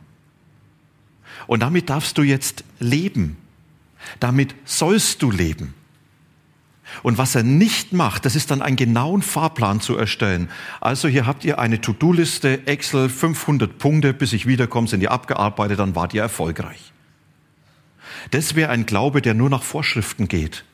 Und 1.46 1.60
damit 1.60 1.90
darfst 1.90 2.16
du 2.16 2.22
jetzt 2.22 2.64
leben. 2.78 3.36
Damit 4.20 4.54
sollst 4.64 5.20
du 5.20 5.30
leben. 5.30 5.74
Und 7.02 7.18
was 7.18 7.34
er 7.34 7.42
nicht 7.42 7.92
macht, 7.92 8.24
das 8.24 8.36
ist 8.36 8.50
dann 8.50 8.62
einen 8.62 8.76
genauen 8.76 9.22
Fahrplan 9.22 9.80
zu 9.80 9.96
erstellen. 9.96 10.50
Also 10.80 11.08
hier 11.08 11.26
habt 11.26 11.44
ihr 11.44 11.58
eine 11.58 11.80
To-Do-Liste, 11.80 12.66
Excel, 12.66 13.08
500 13.08 13.78
Punkte, 13.78 14.12
bis 14.12 14.32
ich 14.32 14.46
wiederkomme, 14.46 14.88
sind 14.88 15.00
die 15.00 15.08
abgearbeitet, 15.08 15.78
dann 15.78 15.94
wart 15.94 16.14
ihr 16.14 16.22
erfolgreich. 16.22 16.92
Das 18.30 18.54
wäre 18.54 18.70
ein 18.70 18.86
Glaube, 18.86 19.22
der 19.22 19.34
nur 19.34 19.50
nach 19.50 19.62
Vorschriften 19.62 20.28
geht. 20.28 20.64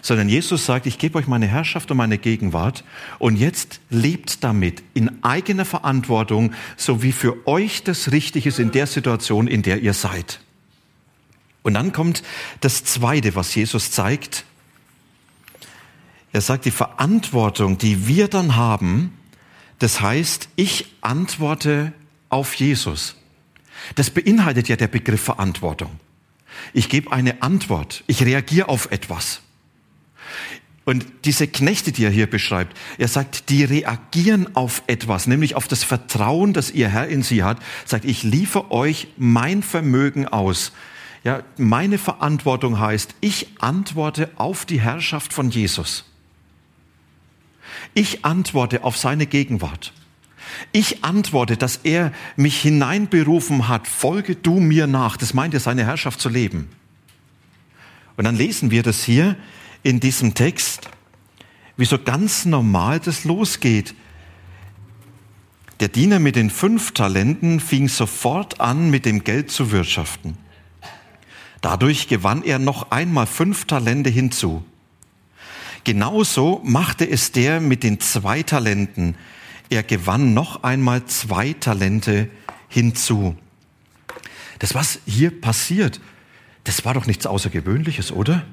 Sondern 0.00 0.28
Jesus 0.28 0.66
sagt, 0.66 0.86
ich 0.86 0.98
gebe 0.98 1.18
euch 1.18 1.26
meine 1.26 1.46
Herrschaft 1.46 1.90
und 1.90 1.96
meine 1.96 2.18
Gegenwart 2.18 2.82
und 3.18 3.36
jetzt 3.36 3.80
lebt 3.90 4.42
damit 4.42 4.82
in 4.94 5.22
eigener 5.22 5.64
Verantwortung, 5.64 6.54
so 6.76 7.02
wie 7.02 7.12
für 7.12 7.46
euch 7.46 7.84
das 7.84 8.10
richtig 8.10 8.46
ist 8.46 8.58
in 8.58 8.72
der 8.72 8.86
Situation, 8.86 9.46
in 9.46 9.62
der 9.62 9.80
ihr 9.80 9.94
seid. 9.94 10.40
Und 11.62 11.74
dann 11.74 11.92
kommt 11.92 12.22
das 12.60 12.84
Zweite, 12.84 13.36
was 13.36 13.54
Jesus 13.54 13.92
zeigt. 13.92 14.44
Er 16.32 16.40
sagt, 16.40 16.64
die 16.64 16.70
Verantwortung, 16.70 17.78
die 17.78 18.06
wir 18.08 18.28
dann 18.28 18.56
haben, 18.56 19.12
das 19.78 20.00
heißt, 20.00 20.48
ich 20.56 20.86
antworte 21.00 21.92
auf 22.28 22.54
Jesus. 22.54 23.16
Das 23.96 24.10
beinhaltet 24.10 24.68
ja 24.68 24.76
der 24.76 24.88
Begriff 24.88 25.22
Verantwortung. 25.22 25.90
Ich 26.72 26.88
gebe 26.88 27.12
eine 27.12 27.42
Antwort. 27.42 28.04
Ich 28.06 28.22
reagiere 28.24 28.68
auf 28.68 28.90
etwas. 28.90 29.42
Und 30.84 31.06
diese 31.24 31.46
Knechte, 31.46 31.92
die 31.92 32.04
er 32.04 32.10
hier 32.10 32.28
beschreibt, 32.28 32.76
er 32.98 33.08
sagt, 33.08 33.50
die 33.50 33.62
reagieren 33.62 34.56
auf 34.56 34.82
etwas, 34.88 35.26
nämlich 35.26 35.54
auf 35.54 35.68
das 35.68 35.84
Vertrauen, 35.84 36.52
das 36.52 36.72
ihr 36.72 36.88
Herr 36.88 37.06
in 37.06 37.22
sie 37.22 37.44
hat, 37.44 37.58
sagt, 37.84 38.04
ich 38.04 38.24
liefere 38.24 38.72
euch 38.72 39.08
mein 39.16 39.62
Vermögen 39.62 40.26
aus. 40.26 40.72
Ja, 41.22 41.44
meine 41.56 41.98
Verantwortung 41.98 42.80
heißt, 42.80 43.14
ich 43.20 43.48
antworte 43.60 44.30
auf 44.36 44.64
die 44.64 44.80
Herrschaft 44.80 45.32
von 45.32 45.50
Jesus. 45.50 46.04
Ich 47.94 48.24
antworte 48.24 48.84
auf 48.84 48.96
seine 48.96 49.26
Gegenwart. 49.26 49.92
Ich 50.72 51.04
antworte, 51.04 51.56
dass 51.56 51.80
er 51.82 52.12
mich 52.36 52.60
hineinberufen 52.60 53.68
hat, 53.68 53.86
folge 53.86 54.36
du 54.36 54.60
mir 54.60 54.86
nach. 54.86 55.16
Das 55.16 55.34
meint 55.34 55.54
er, 55.54 55.60
seine 55.60 55.84
Herrschaft 55.84 56.20
zu 56.20 56.28
leben. 56.28 56.68
Und 58.16 58.24
dann 58.24 58.36
lesen 58.36 58.70
wir 58.70 58.82
das 58.82 59.02
hier 59.02 59.36
in 59.82 60.00
diesem 60.00 60.34
Text, 60.34 60.88
wie 61.76 61.84
so 61.84 61.98
ganz 61.98 62.44
normal 62.44 63.00
das 63.00 63.24
losgeht. 63.24 63.94
Der 65.80 65.88
Diener 65.88 66.18
mit 66.18 66.36
den 66.36 66.50
fünf 66.50 66.92
Talenten 66.92 67.58
fing 67.58 67.88
sofort 67.88 68.60
an, 68.60 68.90
mit 68.90 69.04
dem 69.04 69.24
Geld 69.24 69.50
zu 69.50 69.72
wirtschaften. 69.72 70.36
Dadurch 71.60 72.08
gewann 72.08 72.44
er 72.44 72.58
noch 72.58 72.90
einmal 72.90 73.26
fünf 73.26 73.64
Talente 73.64 74.10
hinzu. 74.10 74.64
Genauso 75.84 76.60
machte 76.64 77.08
es 77.08 77.32
der 77.32 77.60
mit 77.60 77.82
den 77.82 78.00
zwei 78.00 78.42
Talenten. 78.42 79.16
Er 79.68 79.82
gewann 79.82 80.34
noch 80.34 80.62
einmal 80.62 81.04
zwei 81.06 81.54
Talente 81.54 82.28
hinzu. 82.68 83.36
Das, 84.58 84.74
was 84.74 85.00
hier 85.06 85.40
passiert, 85.40 86.00
das 86.64 86.84
war 86.84 86.94
doch 86.94 87.06
nichts 87.06 87.26
Außergewöhnliches, 87.26 88.12
oder? 88.12 88.44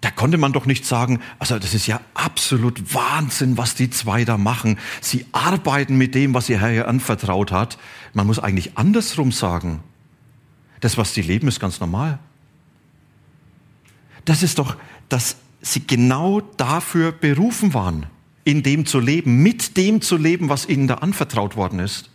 Da 0.00 0.10
konnte 0.10 0.36
man 0.36 0.52
doch 0.52 0.66
nicht 0.66 0.84
sagen, 0.84 1.20
also 1.38 1.58
das 1.58 1.74
ist 1.74 1.86
ja 1.86 2.00
absolut 2.12 2.94
Wahnsinn, 2.94 3.56
was 3.56 3.74
die 3.74 3.90
zwei 3.90 4.24
da 4.24 4.36
machen. 4.36 4.78
Sie 5.00 5.26
arbeiten 5.32 5.96
mit 5.96 6.14
dem, 6.14 6.34
was 6.34 6.48
ihr 6.48 6.60
Herr 6.60 6.70
hier 6.70 6.88
anvertraut 6.88 7.52
hat. 7.52 7.78
Man 8.12 8.26
muss 8.26 8.38
eigentlich 8.38 8.76
andersrum 8.76 9.32
sagen. 9.32 9.80
Das, 10.80 10.98
was 10.98 11.14
sie 11.14 11.22
leben, 11.22 11.48
ist 11.48 11.60
ganz 11.60 11.80
normal. 11.80 12.18
Das 14.26 14.42
ist 14.42 14.58
doch 14.58 14.76
das 15.08 15.36
sie 15.64 15.86
genau 15.86 16.40
dafür 16.40 17.12
berufen 17.12 17.74
waren, 17.74 18.06
in 18.44 18.62
dem 18.62 18.86
zu 18.86 19.00
leben, 19.00 19.42
mit 19.42 19.76
dem 19.76 20.00
zu 20.00 20.16
leben, 20.16 20.48
was 20.48 20.68
ihnen 20.68 20.86
da 20.86 20.96
anvertraut 20.96 21.56
worden 21.56 21.78
ist. 21.78 22.10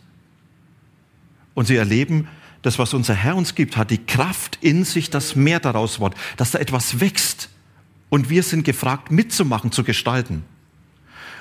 Und 1.54 1.66
sie 1.66 1.76
erleben, 1.76 2.28
das, 2.62 2.78
was 2.78 2.94
unser 2.94 3.14
Herr 3.14 3.36
uns 3.36 3.54
gibt, 3.54 3.76
hat 3.76 3.90
die 3.90 4.04
Kraft 4.04 4.58
in 4.60 4.84
sich, 4.84 5.10
dass 5.10 5.34
mehr 5.34 5.60
daraus 5.60 5.98
wird, 6.00 6.14
dass 6.36 6.52
da 6.52 6.58
etwas 6.58 7.00
wächst. 7.00 7.48
Und 8.08 8.30
wir 8.30 8.42
sind 8.42 8.64
gefragt, 8.64 9.10
mitzumachen, 9.10 9.72
zu 9.72 9.82
gestalten. 9.82 10.44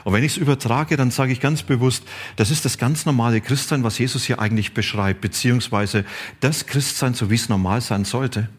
Und 0.04 0.14
wenn 0.14 0.24
ich 0.24 0.34
es 0.34 0.38
übertrage, 0.38 0.98
dann 0.98 1.12
sage 1.12 1.34
ich 1.34 1.42
ganz 1.42 1.62
bewusst, 1.62 2.04
das 2.38 2.52
ist 2.52 2.64
das 2.64 2.78
ganz 2.78 3.06
normale 3.06 3.42
Christsein, 3.42 3.84
was 3.84 4.00
Jesus 4.00 4.24
hier 4.24 4.40
eigentlich 4.40 4.74
beschreibt, 4.74 5.22
beziehungsweise 5.22 6.06
das 6.40 6.66
Christsein, 6.66 7.14
so 7.14 7.30
wie 7.30 7.36
es 7.36 7.50
normal 7.50 7.82
sein 7.82 8.06
sollte. 8.06 8.50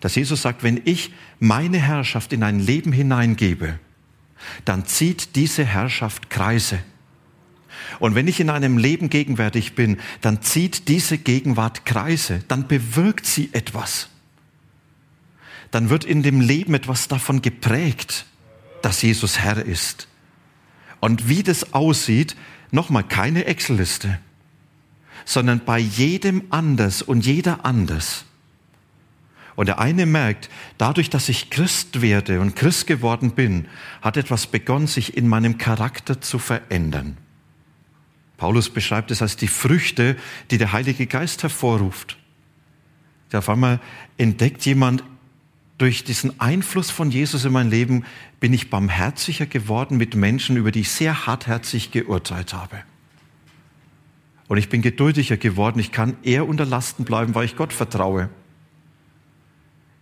Dass 0.00 0.14
Jesus 0.14 0.42
sagt, 0.42 0.62
wenn 0.62 0.80
ich 0.84 1.12
meine 1.40 1.78
Herrschaft 1.78 2.32
in 2.32 2.42
ein 2.42 2.60
Leben 2.60 2.92
hineingebe, 2.92 3.78
dann 4.64 4.86
zieht 4.86 5.34
diese 5.36 5.64
Herrschaft 5.64 6.30
Kreise. 6.30 6.78
Und 7.98 8.14
wenn 8.14 8.28
ich 8.28 8.40
in 8.40 8.50
einem 8.50 8.78
Leben 8.78 9.10
gegenwärtig 9.10 9.74
bin, 9.74 9.98
dann 10.20 10.42
zieht 10.42 10.88
diese 10.88 11.18
Gegenwart 11.18 11.86
Kreise, 11.86 12.42
dann 12.48 12.68
bewirkt 12.68 13.26
sie 13.26 13.50
etwas. 13.52 14.08
Dann 15.70 15.90
wird 15.90 16.04
in 16.04 16.22
dem 16.22 16.40
Leben 16.40 16.74
etwas 16.74 17.08
davon 17.08 17.42
geprägt, 17.42 18.26
dass 18.82 19.02
Jesus 19.02 19.38
Herr 19.38 19.64
ist. 19.64 20.08
Und 21.00 21.28
wie 21.28 21.42
das 21.42 21.72
aussieht, 21.74 22.36
nochmal 22.70 23.04
keine 23.04 23.44
Excel-Liste, 23.44 24.18
sondern 25.24 25.64
bei 25.64 25.78
jedem 25.78 26.44
anders 26.50 27.02
und 27.02 27.26
jeder 27.26 27.64
anders. 27.64 28.24
Und 29.58 29.66
der 29.66 29.80
eine 29.80 30.06
merkt, 30.06 30.50
dadurch, 30.78 31.10
dass 31.10 31.28
ich 31.28 31.50
Christ 31.50 32.00
werde 32.00 32.40
und 32.40 32.54
Christ 32.54 32.86
geworden 32.86 33.32
bin, 33.32 33.66
hat 34.02 34.16
etwas 34.16 34.46
begonnen, 34.46 34.86
sich 34.86 35.16
in 35.16 35.26
meinem 35.26 35.58
Charakter 35.58 36.20
zu 36.20 36.38
verändern. 36.38 37.16
Paulus 38.36 38.70
beschreibt 38.70 39.10
es 39.10 39.20
als 39.20 39.34
die 39.34 39.48
Früchte, 39.48 40.14
die 40.52 40.58
der 40.58 40.70
Heilige 40.70 41.08
Geist 41.08 41.42
hervorruft. 41.42 42.18
Auf 43.32 43.48
einmal 43.48 43.80
entdeckt 44.16 44.64
jemand, 44.64 45.02
durch 45.76 46.04
diesen 46.04 46.38
Einfluss 46.38 46.92
von 46.92 47.10
Jesus 47.10 47.44
in 47.44 47.50
mein 47.50 47.68
Leben 47.68 48.04
bin 48.38 48.52
ich 48.52 48.70
barmherziger 48.70 49.46
geworden 49.46 49.96
mit 49.96 50.14
Menschen, 50.14 50.56
über 50.56 50.70
die 50.70 50.82
ich 50.82 50.90
sehr 50.92 51.26
hartherzig 51.26 51.90
geurteilt 51.90 52.52
habe. 52.52 52.84
Und 54.46 54.58
ich 54.58 54.68
bin 54.68 54.82
geduldiger 54.82 55.36
geworden. 55.36 55.80
Ich 55.80 55.90
kann 55.90 56.16
eher 56.22 56.46
unter 56.48 56.64
Lasten 56.64 57.04
bleiben, 57.04 57.34
weil 57.34 57.44
ich 57.44 57.56
Gott 57.56 57.72
vertraue. 57.72 58.30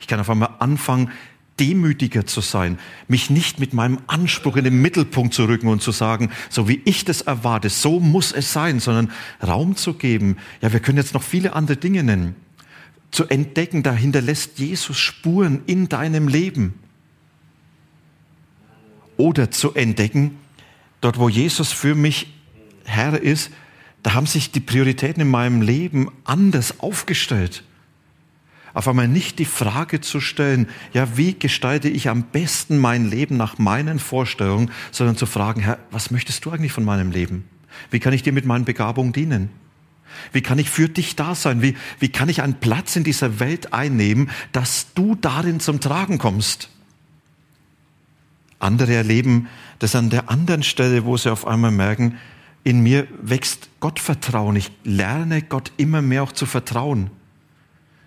Ich 0.07 0.09
kann 0.09 0.21
auf 0.21 0.31
einmal 0.31 0.51
anfangen, 0.61 1.11
demütiger 1.59 2.25
zu 2.25 2.41
sein, 2.41 2.79
mich 3.09 3.29
nicht 3.29 3.59
mit 3.59 3.75
meinem 3.75 3.99
Anspruch 4.07 4.55
in 4.55 4.63
den 4.63 4.81
Mittelpunkt 4.81 5.35
zu 5.35 5.47
rücken 5.47 5.67
und 5.67 5.83
zu 5.83 5.91
sagen, 5.91 6.31
so 6.49 6.69
wie 6.69 6.81
ich 6.85 7.05
das 7.05 7.23
erwarte, 7.23 7.71
so 7.71 7.99
muss 7.99 8.31
es 8.31 8.53
sein, 8.53 8.79
sondern 8.79 9.11
Raum 9.45 9.75
zu 9.75 9.95
geben. 9.95 10.37
Ja, 10.63 10.73
wir 10.73 10.79
können 10.79 10.99
jetzt 10.99 11.13
noch 11.13 11.25
viele 11.25 11.55
andere 11.55 11.77
Dinge 11.77 12.05
nennen. 12.05 12.37
Zu 13.11 13.27
entdecken, 13.27 13.83
da 13.83 13.95
hinterlässt 13.95 14.61
Jesus 14.61 14.97
Spuren 14.97 15.63
in 15.67 15.89
deinem 15.89 16.29
Leben. 16.29 16.75
Oder 19.17 19.51
zu 19.51 19.75
entdecken, 19.75 20.39
dort 21.01 21.19
wo 21.19 21.29
Jesus 21.29 21.73
für 21.73 21.97
mich 21.97 22.33
Herr 22.85 23.21
ist, 23.21 23.51
da 24.05 24.15
haben 24.15 24.27
sich 24.27 24.53
die 24.53 24.61
Prioritäten 24.61 25.23
in 25.23 25.31
meinem 25.31 25.63
Leben 25.63 26.13
anders 26.23 26.79
aufgestellt 26.79 27.65
auf 28.77 28.87
einmal 28.89 29.09
nicht 29.09 29.39
die 29.39 29.47
Frage 29.47 30.03
zu 30.03 30.21
stellen, 30.21 30.69
ja, 30.93 31.17
wie 31.17 31.33
gestalte 31.33 31.89
ich 31.89 32.11
am 32.11 32.25
besten 32.25 32.77
mein 32.77 33.09
Leben 33.09 33.39
nach 33.39 33.57
meinen 33.57 33.99
Vorstellungen, 33.99 34.71
sondern 34.91 35.17
zu 35.17 35.25
fragen, 35.25 35.63
Herr, 35.63 35.79
was 35.91 36.11
möchtest 36.11 36.45
du 36.45 36.51
eigentlich 36.51 36.73
von 36.73 36.85
meinem 36.85 37.11
Leben? 37.11 37.49
Wie 37.91 38.01
kann 38.01 38.13
ich 38.13 38.23
dir 38.23 38.35
mit 38.35 38.45
meinen 38.45 38.67
Begabungen 38.67 39.15
dienen? 39.15 39.49
Wie 40.31 40.43
kann 40.43 40.59
ich 40.59 40.69
für 40.69 40.91
dich 40.91 41.17
da 41.17 41.35
sein? 41.35 41.63
Wie, 41.63 41.75
wie 42.01 42.11
kann 42.11 42.29
ich 42.29 42.43
einen 42.43 42.61
Platz 42.61 42.97
in 42.97 43.03
dieser 43.03 43.41
Welt 43.41 43.73
einnehmen, 43.73 44.29
dass 44.53 44.93
du 44.93 45.15
darin 45.15 45.59
zum 45.59 45.81
Tragen 45.81 46.19
kommst? 46.19 46.69
Andere 48.59 48.93
erleben 48.93 49.49
das 49.79 49.97
an 49.97 50.11
der 50.11 50.29
anderen 50.29 50.63
Stelle, 50.63 51.07
wo 51.07 51.17
sie 51.17 51.33
auf 51.33 51.47
einmal 51.47 51.71
merken, 51.71 52.19
in 52.63 52.81
mir 52.81 53.09
wächst 53.23 53.71
Gottvertrauen. 53.81 54.55
Ich 54.55 54.71
lerne 54.85 55.41
Gott 55.41 55.73
immer 55.79 56.03
mehr 56.03 56.23
auch 56.25 56.33
zu 56.33 56.45
vertrauen 56.45 57.11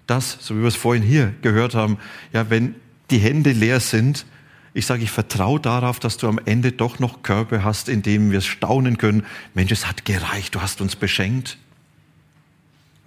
das, 0.09 0.37
so 0.39 0.55
wie 0.55 0.61
wir 0.61 0.67
es 0.67 0.75
vorhin 0.75 1.03
hier 1.03 1.33
gehört 1.41 1.75
haben, 1.75 1.97
ja, 2.33 2.49
wenn 2.49 2.75
die 3.09 3.19
Hände 3.19 3.51
leer 3.51 3.79
sind, 3.79 4.25
ich 4.73 4.85
sage, 4.85 5.03
ich 5.03 5.11
vertraue 5.11 5.59
darauf, 5.59 5.99
dass 5.99 6.17
du 6.17 6.27
am 6.27 6.39
Ende 6.45 6.71
doch 6.71 6.99
noch 6.99 7.23
Körper 7.23 7.63
hast, 7.63 7.89
in 7.89 8.01
denen 8.01 8.31
wir 8.31 8.41
staunen 8.41 8.97
können. 8.97 9.25
Mensch, 9.53 9.71
es 9.71 9.87
hat 9.87 10.05
gereicht, 10.05 10.55
du 10.55 10.61
hast 10.61 10.79
uns 10.79 10.95
beschenkt. 10.95 11.57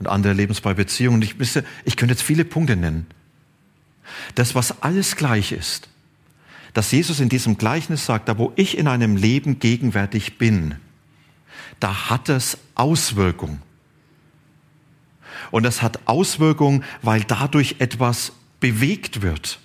Und 0.01 0.09
andere 0.09 0.33
leben 0.33 0.53
es 0.53 0.61
bei 0.61 0.75
Beziehungen. 0.75 1.23
Ich, 1.23 1.38
wisse, 1.38 1.65
ich 1.85 1.97
könnte 1.97 2.15
jetzt 2.15 2.23
viele 2.23 2.45
Punkte 2.45 2.75
nennen. 2.77 3.07
Das, 4.35 4.55
was 4.55 4.83
alles 4.83 5.15
gleich 5.15 5.53
ist, 5.53 5.88
dass 6.75 6.91
Jesus 6.91 7.21
in 7.21 7.29
diesem 7.29 7.59
Gleichnis 7.59 8.07
sagt, 8.07 8.29
da 8.29 8.38
wo 8.38 8.53
ich 8.57 8.77
in 8.77 8.88
einem 8.88 9.17
Leben 9.17 9.59
gegenwärtig 9.61 10.38
bin, 10.38 10.75
da 11.79 12.11
hat 12.11 12.29
es 12.29 12.59
Auswirkungen. 12.75 13.62
Und 15.53 15.62
das 15.62 15.83
hat 15.83 16.01
Auswirkungen, 16.09 16.83
weil 17.03 17.23
dadurch 17.23 17.77
etwas 17.79 18.33
bewegt 18.59 19.23
wird. 19.23 19.61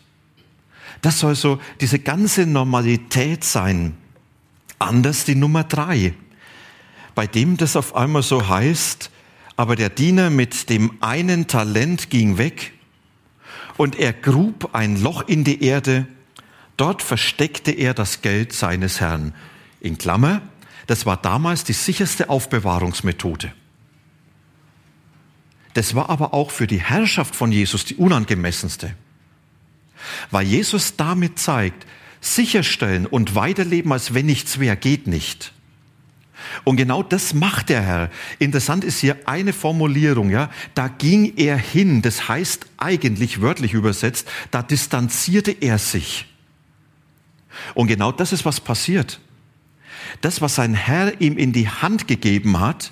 Das 1.02 1.20
soll 1.20 1.34
so 1.34 1.60
diese 1.82 1.98
ganze 1.98 2.46
Normalität 2.46 3.44
sein. 3.44 3.98
Anders 4.78 5.24
die 5.24 5.36
Nummer 5.36 5.64
drei, 5.64 6.14
bei 7.16 7.26
dem 7.26 7.58
das 7.58 7.76
auf 7.76 7.96
einmal 7.96 8.22
so 8.22 8.48
heißt, 8.48 9.10
Aber 9.60 9.76
der 9.76 9.90
Diener 9.90 10.30
mit 10.30 10.70
dem 10.70 11.02
einen 11.02 11.48
Talent 11.48 12.12
ging 12.12 12.38
weg 12.38 12.74
und 13.76 13.98
er 13.98 14.14
grub 14.14 14.76
ein 14.76 15.02
Loch 15.02 15.28
in 15.28 15.44
die 15.44 15.64
Erde. 15.64 16.06
Dort 16.78 17.02
versteckte 17.02 17.72
er 17.72 17.96
das 17.96 18.22
Geld 18.22 18.54
seines 18.54 19.02
Herrn. 19.02 19.34
In 19.80 19.98
Klammer, 19.98 20.44
das 20.86 21.08
war 21.08 21.18
damals 21.18 21.64
die 21.64 21.74
sicherste 21.74 22.30
Aufbewahrungsmethode. 22.30 23.52
Das 25.78 25.94
war 25.94 26.10
aber 26.10 26.34
auch 26.34 26.50
für 26.50 26.66
die 26.66 26.82
Herrschaft 26.82 27.36
von 27.36 27.52
Jesus 27.52 27.86
die 27.86 27.98
unangemessenste. 27.98 28.96
Weil 30.32 30.48
Jesus 30.48 30.96
damit 30.96 31.38
zeigt, 31.38 31.86
sicherstellen 32.20 33.06
und 33.06 33.36
weiterleben, 33.36 33.94
als 33.94 34.16
wenn 34.16 34.26
nichts 34.26 34.58
wäre, 34.58 34.76
geht 34.76 35.06
nicht. 35.06 35.54
Und 36.64 36.78
genau 36.78 37.04
das 37.04 37.36
macht 37.36 37.70
der 37.70 37.84
Herr. 37.84 38.10
Interessant 38.40 38.84
ist 38.84 39.02
hier 39.02 39.18
eine 39.28 39.54
Formulierung, 39.54 40.32
ja. 40.32 40.50
Da 40.74 40.88
ging 40.88 41.34
er 41.38 41.58
hin. 41.58 42.02
Das 42.02 42.28
heißt 42.28 42.66
eigentlich 42.78 43.44
wörtlich 43.44 43.74
übersetzt, 43.74 44.28
da 44.50 44.64
distanzierte 44.64 45.52
er 45.52 45.78
sich. 45.78 46.26
Und 47.76 47.86
genau 47.86 48.12
das 48.12 48.34
ist, 48.34 48.46
was 48.46 48.60
passiert. 48.60 49.20
Das, 50.22 50.42
was 50.42 50.56
sein 50.56 50.74
Herr 50.74 51.22
ihm 51.22 51.38
in 51.38 51.54
die 51.54 51.70
Hand 51.70 52.08
gegeben 52.08 52.60
hat, 52.60 52.92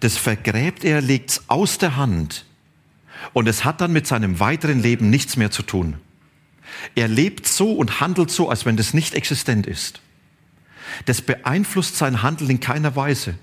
das 0.00 0.16
vergräbt 0.16 0.84
er, 0.84 1.00
legt's 1.00 1.44
aus 1.48 1.78
der 1.78 1.96
Hand. 1.96 2.44
Und 3.32 3.48
es 3.48 3.64
hat 3.64 3.80
dann 3.80 3.92
mit 3.92 4.06
seinem 4.06 4.40
weiteren 4.40 4.80
Leben 4.80 5.10
nichts 5.10 5.36
mehr 5.36 5.50
zu 5.50 5.62
tun. 5.62 5.96
Er 6.94 7.08
lebt 7.08 7.46
so 7.46 7.72
und 7.72 8.00
handelt 8.00 8.30
so, 8.30 8.48
als 8.48 8.66
wenn 8.66 8.76
das 8.76 8.94
nicht 8.94 9.14
existent 9.14 9.66
ist. 9.66 10.00
Das 11.06 11.22
beeinflusst 11.22 11.96
sein 11.96 12.22
Handeln 12.22 12.50
in 12.50 12.60
keiner 12.60 12.94
Weise. 12.96 13.34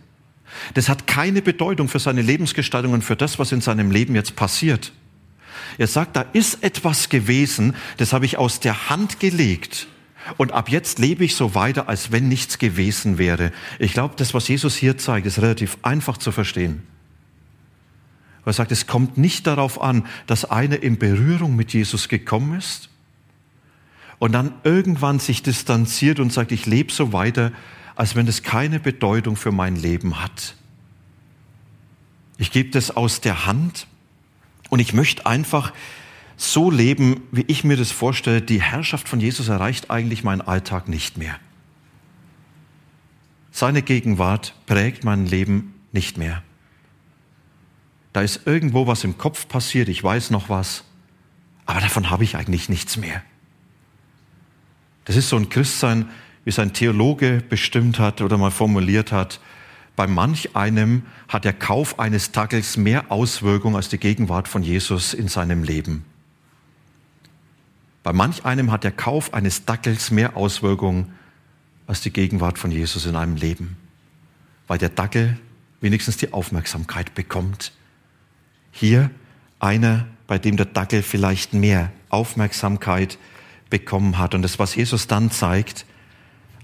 Das 0.76 0.90
hat 0.90 1.08
keine 1.08 1.42
Bedeutung 1.42 1.88
für 1.88 2.00
seine 2.00 2.22
Lebensgestaltung 2.22 2.94
und 2.94 3.04
für 3.04 3.16
das, 3.16 3.40
was 3.40 3.52
in 3.52 3.62
seinem 3.62 3.92
Leben 3.92 4.16
jetzt 4.16 4.36
passiert. 4.36 4.94
Er 5.78 5.88
sagt, 5.88 6.16
da 6.16 6.22
ist 6.34 6.64
etwas 6.64 7.10
gewesen, 7.10 7.76
das 7.98 8.14
habe 8.14 8.26
ich 8.26 8.38
aus 8.38 8.60
der 8.60 8.90
Hand 8.90 9.20
gelegt. 9.20 9.88
Und 10.38 10.52
ab 10.52 10.70
jetzt 10.70 11.00
lebe 11.00 11.26
ich 11.26 11.36
so 11.36 11.56
weiter, 11.56 11.90
als 11.90 12.12
wenn 12.12 12.28
nichts 12.28 12.58
gewesen 12.58 13.18
wäre. 13.18 13.52
Ich 13.80 13.94
glaube, 13.94 14.16
das, 14.18 14.34
was 14.34 14.48
Jesus 14.48 14.76
hier 14.76 14.98
zeigt, 14.98 15.28
ist 15.28 15.42
relativ 15.42 15.78
einfach 15.82 16.18
zu 16.18 16.32
verstehen. 16.32 16.84
Er 18.46 18.54
sagt, 18.54 18.72
es 18.72 18.88
kommt 18.88 19.18
nicht 19.18 19.48
darauf 19.48 19.82
an, 19.82 20.06
dass 20.28 20.46
einer 20.46 20.84
in 20.84 20.98
Berührung 20.98 21.56
mit 21.56 21.74
Jesus 21.74 22.10
gekommen 22.10 22.58
ist 22.58 22.90
und 24.20 24.34
dann 24.34 24.54
irgendwann 24.64 25.20
sich 25.20 25.44
distanziert 25.44 26.20
und 26.20 26.34
sagt, 26.34 26.52
ich 26.52 26.66
lebe 26.66 26.92
so 26.92 27.14
weiter, 27.14 27.52
als 27.96 28.16
wenn 28.16 28.28
es 28.28 28.44
keine 28.44 28.80
Bedeutung 28.80 29.36
für 29.36 29.52
mein 29.52 29.76
Leben 29.76 30.22
hat. 30.22 30.56
Ich 32.38 32.52
gebe 32.52 32.70
das 32.72 32.92
aus 32.92 33.22
der 33.22 33.46
Hand 33.46 33.88
und 34.70 34.80
ich 34.80 34.94
möchte 34.94 35.26
einfach 35.26 35.72
so 36.38 36.72
leben, 36.72 37.22
wie 37.32 37.46
ich 37.48 37.64
mir 37.64 37.78
das 37.78 37.92
vorstelle, 37.92 38.42
die 38.42 38.62
Herrschaft 38.62 39.08
von 39.08 39.20
Jesus 39.20 39.48
erreicht 39.48 39.90
eigentlich 39.92 40.24
meinen 40.24 40.42
Alltag 40.42 40.88
nicht 40.88 41.18
mehr. 41.18 41.40
Seine 43.52 43.84
Gegenwart 43.84 44.56
prägt 44.66 45.04
mein 45.04 45.26
Leben 45.26 45.76
nicht 45.92 46.18
mehr. 46.18 46.42
Da 48.12 48.22
ist 48.22 48.42
irgendwo 48.46 48.88
was 48.88 49.04
im 49.04 49.18
Kopf 49.18 49.48
passiert, 49.48 49.90
ich 49.90 50.04
weiß 50.04 50.32
noch 50.32 50.50
was, 50.50 50.84
aber 51.66 51.82
davon 51.82 52.10
habe 52.10 52.24
ich 52.24 52.36
eigentlich 52.36 52.70
nichts 52.70 52.98
mehr. 52.98 53.22
Das 55.06 55.16
ist 55.16 55.30
so 55.30 55.36
ein 55.36 55.50
Christsein, 55.50 56.10
wie 56.44 56.50
es 56.50 56.60
ein 56.60 56.74
Theologe 56.74 57.44
bestimmt 57.48 58.00
hat 58.00 58.22
oder 58.22 58.38
mal 58.38 58.52
formuliert 58.52 59.12
hat. 59.12 59.40
Bei 59.96 60.08
manch 60.08 60.56
einem 60.56 61.04
hat 61.28 61.46
der 61.46 61.54
Kauf 61.54 62.00
eines 62.00 62.32
Tackels 62.32 62.78
mehr 62.78 63.12
Auswirkung 63.12 63.76
als 63.76 63.90
die 63.90 64.00
Gegenwart 64.00 64.48
von 64.48 64.64
Jesus 64.64 65.14
in 65.14 65.28
seinem 65.28 65.64
Leben. 65.64 66.06
Bei 68.04 68.12
manch 68.14 68.46
einem 68.46 68.72
hat 68.72 68.84
der 68.84 68.92
Kauf 68.92 69.34
eines 69.34 69.66
Dackels 69.66 70.12
mehr 70.12 70.36
Auswirkungen 70.36 71.14
als 71.88 72.02
die 72.02 72.12
Gegenwart 72.12 72.60
von 72.60 72.72
Jesus 72.72 73.06
in 73.06 73.16
einem 73.16 73.38
Leben, 73.38 73.78
weil 74.68 74.78
der 74.78 74.90
Dackel 74.90 75.38
wenigstens 75.82 76.18
die 76.18 76.34
Aufmerksamkeit 76.34 77.16
bekommt. 77.16 77.72
Hier 78.72 79.10
einer, 79.60 80.06
bei 80.28 80.38
dem 80.38 80.58
der 80.58 80.66
Dackel 80.66 81.02
vielleicht 81.02 81.54
mehr 81.54 81.92
Aufmerksamkeit 82.10 83.18
bekommen 83.70 84.18
hat. 84.18 84.36
Und 84.36 84.42
das, 84.42 84.60
was 84.60 84.76
Jesus 84.76 85.08
dann 85.08 85.32
zeigt, 85.32 85.86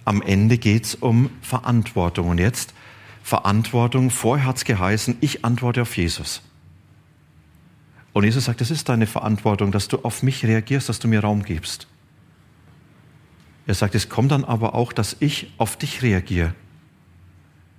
am 0.05 0.21
Ende 0.21 0.57
geht 0.57 0.85
es 0.85 0.95
um 0.95 1.29
Verantwortung. 1.41 2.29
Und 2.29 2.39
jetzt 2.39 2.73
Verantwortung, 3.23 4.09
vorher 4.09 4.45
hat 4.45 4.57
es 4.57 4.65
geheißen, 4.65 5.17
ich 5.21 5.45
antworte 5.45 5.81
auf 5.83 5.95
Jesus. 5.97 6.41
Und 8.13 8.23
Jesus 8.23 8.45
sagt, 8.45 8.61
das 8.61 8.71
ist 8.71 8.89
deine 8.89 9.07
Verantwortung, 9.07 9.71
dass 9.71 9.87
du 9.87 9.97
auf 9.99 10.23
mich 10.23 10.45
reagierst, 10.45 10.89
dass 10.89 10.99
du 10.99 11.07
mir 11.07 11.21
Raum 11.21 11.43
gibst. 11.43 11.87
Er 13.67 13.75
sagt, 13.75 13.93
es 13.93 14.09
kommt 14.09 14.31
dann 14.31 14.43
aber 14.43 14.73
auch, 14.73 14.93
dass 14.93 15.15
ich 15.19 15.53
auf 15.57 15.77
dich 15.77 16.01
reagiere. 16.01 16.55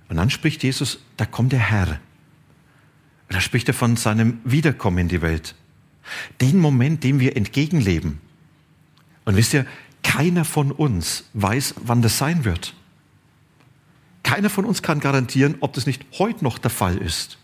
Und 0.07 0.17
dann 0.17 0.29
spricht 0.29 0.63
Jesus, 0.63 0.99
da 1.17 1.25
kommt 1.25 1.51
der 1.51 1.59
Herr. 1.59 1.99
Da 3.27 3.41
spricht 3.41 3.67
er 3.67 3.73
von 3.73 3.97
seinem 3.97 4.39
Wiederkommen 4.43 4.99
in 4.99 5.07
die 5.07 5.21
Welt. 5.21 5.55
Den 6.39 6.59
Moment, 6.59 7.03
dem 7.03 7.19
wir 7.19 7.35
entgegenleben. 7.35 8.19
Und 9.25 9.35
wisst 9.35 9.53
ihr, 9.53 9.65
keiner 10.03 10.45
von 10.45 10.71
uns 10.71 11.25
weiß, 11.33 11.75
wann 11.83 12.01
das 12.01 12.17
sein 12.17 12.43
wird. 12.45 12.73
Keiner 14.23 14.49
von 14.49 14.65
uns 14.65 14.81
kann 14.81 14.99
garantieren, 14.99 15.55
ob 15.59 15.73
das 15.73 15.85
nicht 15.85 16.05
heute 16.17 16.43
noch 16.43 16.57
der 16.57 16.71
Fall 16.71 16.97
ist. 16.97 17.37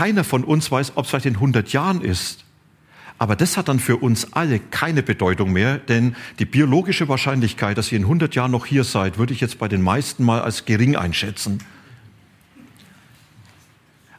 Keiner 0.00 0.24
von 0.24 0.44
uns 0.44 0.70
weiß, 0.70 0.92
ob 0.94 1.04
es 1.04 1.10
vielleicht 1.10 1.26
in 1.26 1.34
100 1.34 1.74
Jahren 1.74 2.00
ist. 2.00 2.46
Aber 3.18 3.36
das 3.36 3.58
hat 3.58 3.68
dann 3.68 3.78
für 3.78 3.98
uns 3.98 4.32
alle 4.32 4.58
keine 4.58 5.02
Bedeutung 5.02 5.52
mehr, 5.52 5.76
denn 5.76 6.16
die 6.38 6.46
biologische 6.46 7.06
Wahrscheinlichkeit, 7.10 7.76
dass 7.76 7.92
ihr 7.92 7.98
in 7.98 8.04
100 8.04 8.34
Jahren 8.34 8.50
noch 8.50 8.64
hier 8.64 8.84
seid, 8.84 9.18
würde 9.18 9.34
ich 9.34 9.42
jetzt 9.42 9.58
bei 9.58 9.68
den 9.68 9.82
meisten 9.82 10.24
mal 10.24 10.40
als 10.40 10.64
gering 10.64 10.96
einschätzen. 10.96 11.62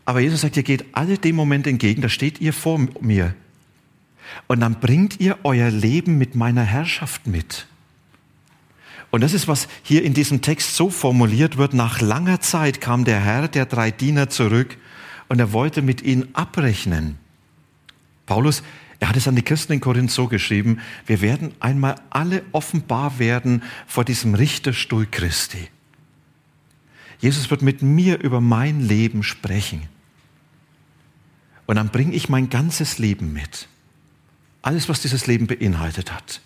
Aber 0.05 0.19
Jesus 0.19 0.41
sagt, 0.41 0.55
ihr 0.55 0.61
geht 0.61 0.85
alle 0.91 1.17
dem 1.17 1.35
Moment 1.35 1.65
entgegen, 1.65 2.03
da 2.03 2.09
steht 2.09 2.39
ihr 2.41 2.53
vor 2.53 2.79
mir. 2.99 3.33
Und 4.45 4.59
dann 4.59 4.79
bringt 4.79 5.19
ihr 5.19 5.39
euer 5.41 5.71
Leben 5.71 6.19
mit 6.19 6.35
meiner 6.35 6.63
Herrschaft 6.63 7.25
mit. 7.25 7.65
Und 9.09 9.21
das 9.21 9.33
ist, 9.33 9.47
was 9.47 9.67
hier 9.81 10.03
in 10.03 10.13
diesem 10.13 10.43
Text 10.43 10.75
so 10.75 10.91
formuliert 10.91 11.57
wird. 11.57 11.73
Nach 11.73 12.01
langer 12.01 12.39
Zeit 12.39 12.81
kam 12.81 13.03
der 13.03 13.19
Herr 13.19 13.47
der 13.47 13.65
drei 13.65 13.89
Diener 13.89 14.29
zurück 14.29 14.77
und 15.31 15.39
er 15.39 15.53
wollte 15.53 15.81
mit 15.81 16.01
ihnen 16.01 16.35
abrechnen. 16.35 17.17
Paulus, 18.25 18.63
er 18.99 19.07
hat 19.07 19.15
es 19.15 19.29
an 19.29 19.35
die 19.37 19.43
Christen 19.43 19.71
in 19.71 19.79
Korinth 19.79 20.11
so 20.11 20.27
geschrieben, 20.27 20.79
wir 21.05 21.21
werden 21.21 21.53
einmal 21.61 21.95
alle 22.09 22.43
offenbar 22.51 23.17
werden 23.17 23.63
vor 23.87 24.03
diesem 24.03 24.35
Richterstuhl 24.35 25.07
Christi. 25.09 25.69
Jesus 27.19 27.49
wird 27.49 27.61
mit 27.61 27.81
mir 27.81 28.19
über 28.19 28.41
mein 28.41 28.81
Leben 28.81 29.23
sprechen. 29.23 29.83
Und 31.65 31.77
dann 31.77 31.91
bringe 31.91 32.13
ich 32.13 32.27
mein 32.27 32.49
ganzes 32.49 32.97
Leben 32.97 33.31
mit. 33.31 33.69
Alles, 34.61 34.89
was 34.89 35.01
dieses 35.01 35.27
Leben 35.27 35.47
beinhaltet 35.47 36.11
hat. 36.11 36.41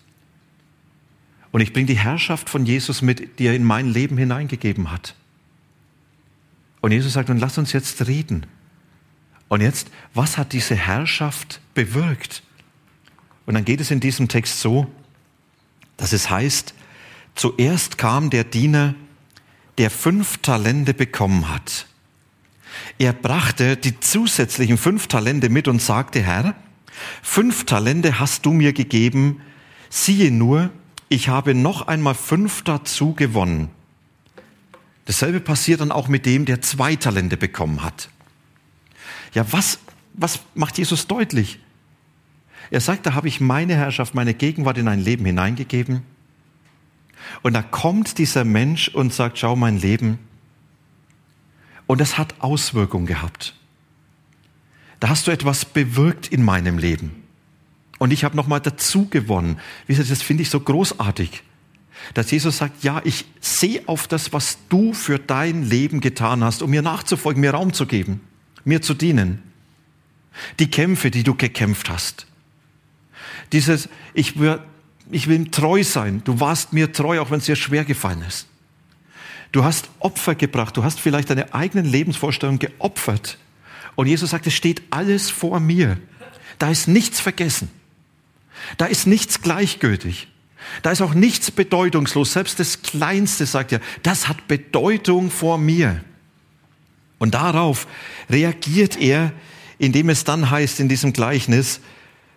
Und 1.52 1.62
ich 1.62 1.74
bringe 1.74 1.88
die 1.88 1.98
Herrschaft 1.98 2.52
von 2.52 2.68
Jesus 2.68 3.02
mit, 3.02 3.40
die 3.40 3.48
er 3.48 3.56
in 3.56 3.64
mein 3.64 3.88
Leben 3.88 4.16
hineingegeben 4.16 4.92
hat. 4.92 5.16
Und 6.82 6.92
Jesus 6.92 7.14
sagt, 7.14 7.32
und 7.32 7.40
lass 7.40 7.58
uns 7.58 7.74
jetzt 7.74 8.06
reden. 8.06 8.46
Und 9.48 9.62
jetzt, 9.62 9.90
was 10.14 10.38
hat 10.38 10.54
diese 10.54 10.76
Herrschaft 10.76 11.62
bewirkt? 11.74 12.44
Und 13.46 13.54
dann 13.54 13.66
geht 13.66 13.80
es 13.80 13.92
in 13.92 14.00
diesem 14.00 14.28
Text 14.28 14.60
so, 14.60 14.88
dass 15.98 16.14
es 16.14 16.30
heißt, 16.30 16.74
zuerst 17.36 17.98
kam 17.98 18.30
der 18.30 18.44
Diener, 18.44 18.96
der 19.78 19.90
fünf 19.90 20.38
Talente 20.38 20.94
bekommen 20.94 21.50
hat. 21.50 21.88
Er 22.98 23.14
brachte 23.14 23.78
die 23.78 24.00
zusätzlichen 24.00 24.78
fünf 24.78 25.08
Talente 25.08 25.50
mit 25.50 25.68
und 25.68 25.82
sagte, 25.82 26.22
Herr, 26.22 26.56
fünf 27.22 27.66
Talente 27.66 28.20
hast 28.20 28.46
du 28.46 28.52
mir 28.52 28.74
gegeben, 28.74 29.42
siehe 29.90 30.32
nur, 30.32 30.72
ich 31.10 31.30
habe 31.30 31.54
noch 31.54 31.88
einmal 31.88 32.16
fünf 32.16 32.64
dazu 32.64 33.14
gewonnen. 33.14 33.70
Dasselbe 35.06 35.40
passiert 35.40 35.82
dann 35.82 35.92
auch 35.92 36.08
mit 36.08 36.26
dem, 36.26 36.46
der 36.46 36.62
zwei 36.62 36.96
Talente 36.96 37.38
bekommen 37.38 37.84
hat. 37.84 38.10
Ja, 39.36 39.46
was, 39.52 39.80
was 40.14 40.40
macht 40.56 40.78
Jesus 40.78 41.08
deutlich? 41.08 41.60
Er 42.72 42.82
sagt, 42.82 43.06
da 43.06 43.14
habe 43.14 43.28
ich 43.28 43.42
meine 43.42 43.76
Herrschaft, 43.76 44.16
meine 44.16 44.34
Gegenwart 44.34 44.78
in 44.78 44.88
ein 44.88 45.00
Leben 45.00 45.26
hineingegeben. 45.26 46.02
Und 47.44 47.54
da 47.54 47.62
kommt 47.62 48.18
dieser 48.18 48.44
Mensch 48.44 48.88
und 48.88 49.14
sagt, 49.14 49.38
schau 49.38 49.56
mein 49.56 49.78
Leben. 49.78 50.20
Und 51.86 52.02
das 52.02 52.18
hat 52.18 52.36
Auswirkungen 52.40 53.06
gehabt. 53.06 53.54
Da 55.00 55.10
hast 55.10 55.28
du 55.28 55.32
etwas 55.32 55.66
bewirkt 55.66 56.28
in 56.28 56.44
meinem 56.44 56.78
Leben. 56.78 57.24
Und 58.00 58.12
ich 58.12 58.24
habe 58.24 58.36
nochmal 58.36 58.62
dazu 58.62 59.08
gewonnen. 59.10 59.60
Wisst 59.86 60.00
ihr, 60.00 60.06
das 60.06 60.22
finde 60.22 60.44
ich 60.44 60.50
so 60.50 60.60
großartig. 60.60 61.44
Dass 62.14 62.32
Jesus 62.32 62.58
sagt, 62.58 62.84
ja, 62.84 63.02
ich 63.04 63.26
sehe 63.42 63.84
auf 63.88 64.08
das, 64.08 64.34
was 64.34 64.60
du 64.70 64.94
für 64.94 65.20
dein 65.20 65.64
Leben 65.64 66.00
getan 66.00 66.44
hast, 66.44 66.62
um 66.62 66.70
mir 66.70 66.82
nachzufolgen, 66.82 67.42
mir 67.42 67.52
Raum 67.52 67.74
zu 67.74 67.86
geben, 67.86 68.22
mir 68.66 68.82
zu 68.82 68.94
dienen. 68.94 69.42
Die 70.60 70.70
Kämpfe, 70.70 71.12
die 71.12 71.24
du 71.24 71.36
gekämpft 71.36 71.90
hast. 71.90 72.28
Dieses, 73.54 73.88
ich 74.14 74.38
will, 74.40 74.60
ich 75.12 75.28
will 75.28 75.50
treu 75.50 75.84
sein. 75.84 76.22
Du 76.26 76.40
warst 76.40 76.74
mir 76.74 76.92
treu, 76.92 77.22
auch 77.22 77.32
wenn 77.32 77.40
es 77.40 77.46
dir 77.46 77.56
schwer 77.56 77.86
gefallen 77.86 78.24
ist. 78.28 78.48
Du 79.52 79.64
hast 79.64 79.90
Opfer 80.00 80.36
gebracht. 80.36 80.76
Du 80.76 80.84
hast 80.84 81.00
vielleicht 81.00 81.30
deine 81.30 81.54
eigenen 81.54 81.86
Lebensvorstellungen 81.86 82.60
geopfert. 82.60 83.38
Und 83.96 84.08
Jesus 84.08 84.32
sagt, 84.32 84.48
es 84.48 84.54
steht 84.54 84.82
alles 84.90 85.30
vor 85.30 85.60
mir. 85.62 85.98
Da 86.60 86.70
ist 86.70 86.88
nichts 86.88 87.22
vergessen. 87.22 87.70
Da 88.78 88.86
ist 88.86 89.08
nichts 89.08 89.42
gleichgültig. 89.42 90.28
Da 90.82 90.92
ist 90.92 91.02
auch 91.02 91.14
nichts 91.14 91.52
bedeutungslos. 91.52 92.34
Selbst 92.34 92.60
das 92.60 92.82
Kleinste 92.82 93.46
sagt 93.46 93.72
er, 93.72 93.80
das 94.04 94.28
hat 94.28 94.48
Bedeutung 94.48 95.32
vor 95.32 95.58
mir. 95.58 96.04
Und 97.18 97.34
darauf 97.34 97.88
reagiert 98.30 98.98
er, 99.00 99.32
indem 99.78 100.10
es 100.10 100.24
dann 100.24 100.50
heißt 100.50 100.80
in 100.80 100.90
diesem 100.90 101.14
Gleichnis, 101.14 101.82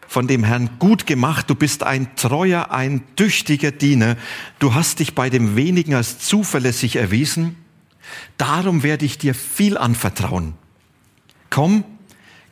von 0.08 0.26
dem 0.26 0.42
Herrn 0.42 0.70
gut 0.78 1.06
gemacht, 1.06 1.50
du 1.50 1.54
bist 1.54 1.82
ein 1.82 2.16
treuer, 2.16 2.70
ein 2.70 3.02
tüchtiger 3.14 3.70
Diener, 3.70 4.16
du 4.58 4.74
hast 4.74 5.00
dich 5.00 5.14
bei 5.14 5.28
dem 5.28 5.54
wenigen 5.54 5.94
als 5.94 6.18
zuverlässig 6.18 6.96
erwiesen, 6.96 7.56
darum 8.38 8.82
werde 8.82 9.04
ich 9.04 9.18
dir 9.18 9.34
viel 9.34 9.76
anvertrauen. 9.76 10.54
Komm, 11.50 11.84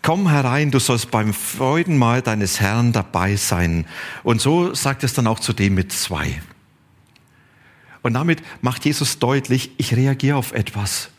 komm 0.02 0.28
herein, 0.28 0.70
du 0.70 0.78
sollst 0.78 1.10
beim 1.10 1.32
Freudenmahl 1.32 2.20
deines 2.20 2.60
Herrn 2.60 2.92
dabei 2.92 3.36
sein. 3.36 3.86
Und 4.22 4.42
so 4.42 4.74
sagt 4.74 5.02
es 5.02 5.14
dann 5.14 5.26
auch 5.26 5.40
zu 5.40 5.54
dem 5.54 5.74
mit 5.74 5.92
zwei. 5.92 6.42
Und 8.02 8.14
damit 8.14 8.42
macht 8.60 8.84
Jesus 8.84 9.18
deutlich, 9.18 9.70
ich 9.78 9.96
reagiere 9.96 10.36
auf 10.36 10.52
etwas. 10.52 11.10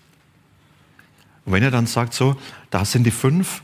Und 1.47 1.53
wenn 1.53 1.63
er 1.63 1.71
dann 1.71 1.87
sagt 1.87 2.13
so, 2.13 2.35
da 2.71 2.83
sind 2.83 3.05
die 3.05 3.11
fünf, 3.11 3.61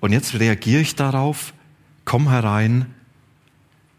und 0.00 0.10
jetzt 0.12 0.40
reagiere 0.40 0.80
ich 0.80 0.94
darauf, 0.94 1.52
komm 2.06 2.30
herein, 2.30 2.86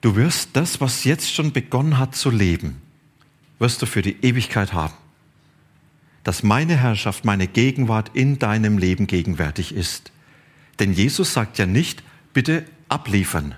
du 0.02 0.16
wirst 0.16 0.50
das, 0.54 0.82
was 0.82 1.04
jetzt 1.04 1.32
schon 1.32 1.54
begonnen 1.54 2.00
hat 2.00 2.16
zu 2.16 2.32
leben, 2.32 2.82
wirst 3.60 3.84
du 3.84 3.86
für 3.86 4.02
die 4.02 4.18
Ewigkeit 4.26 4.74
haben. 4.74 4.96
Dass 6.24 6.42
meine 6.42 6.78
Herrschaft, 6.78 7.26
meine 7.26 7.46
Gegenwart 7.46 8.10
in 8.16 8.40
deinem 8.40 8.80
Leben 8.80 9.06
gegenwärtig 9.06 9.72
ist. 9.76 10.12
Denn 10.80 10.92
Jesus 10.92 11.32
sagt 11.32 11.60
ja 11.60 11.68
nicht, 11.68 12.02
bitte 12.34 12.66
abliefern, 12.88 13.54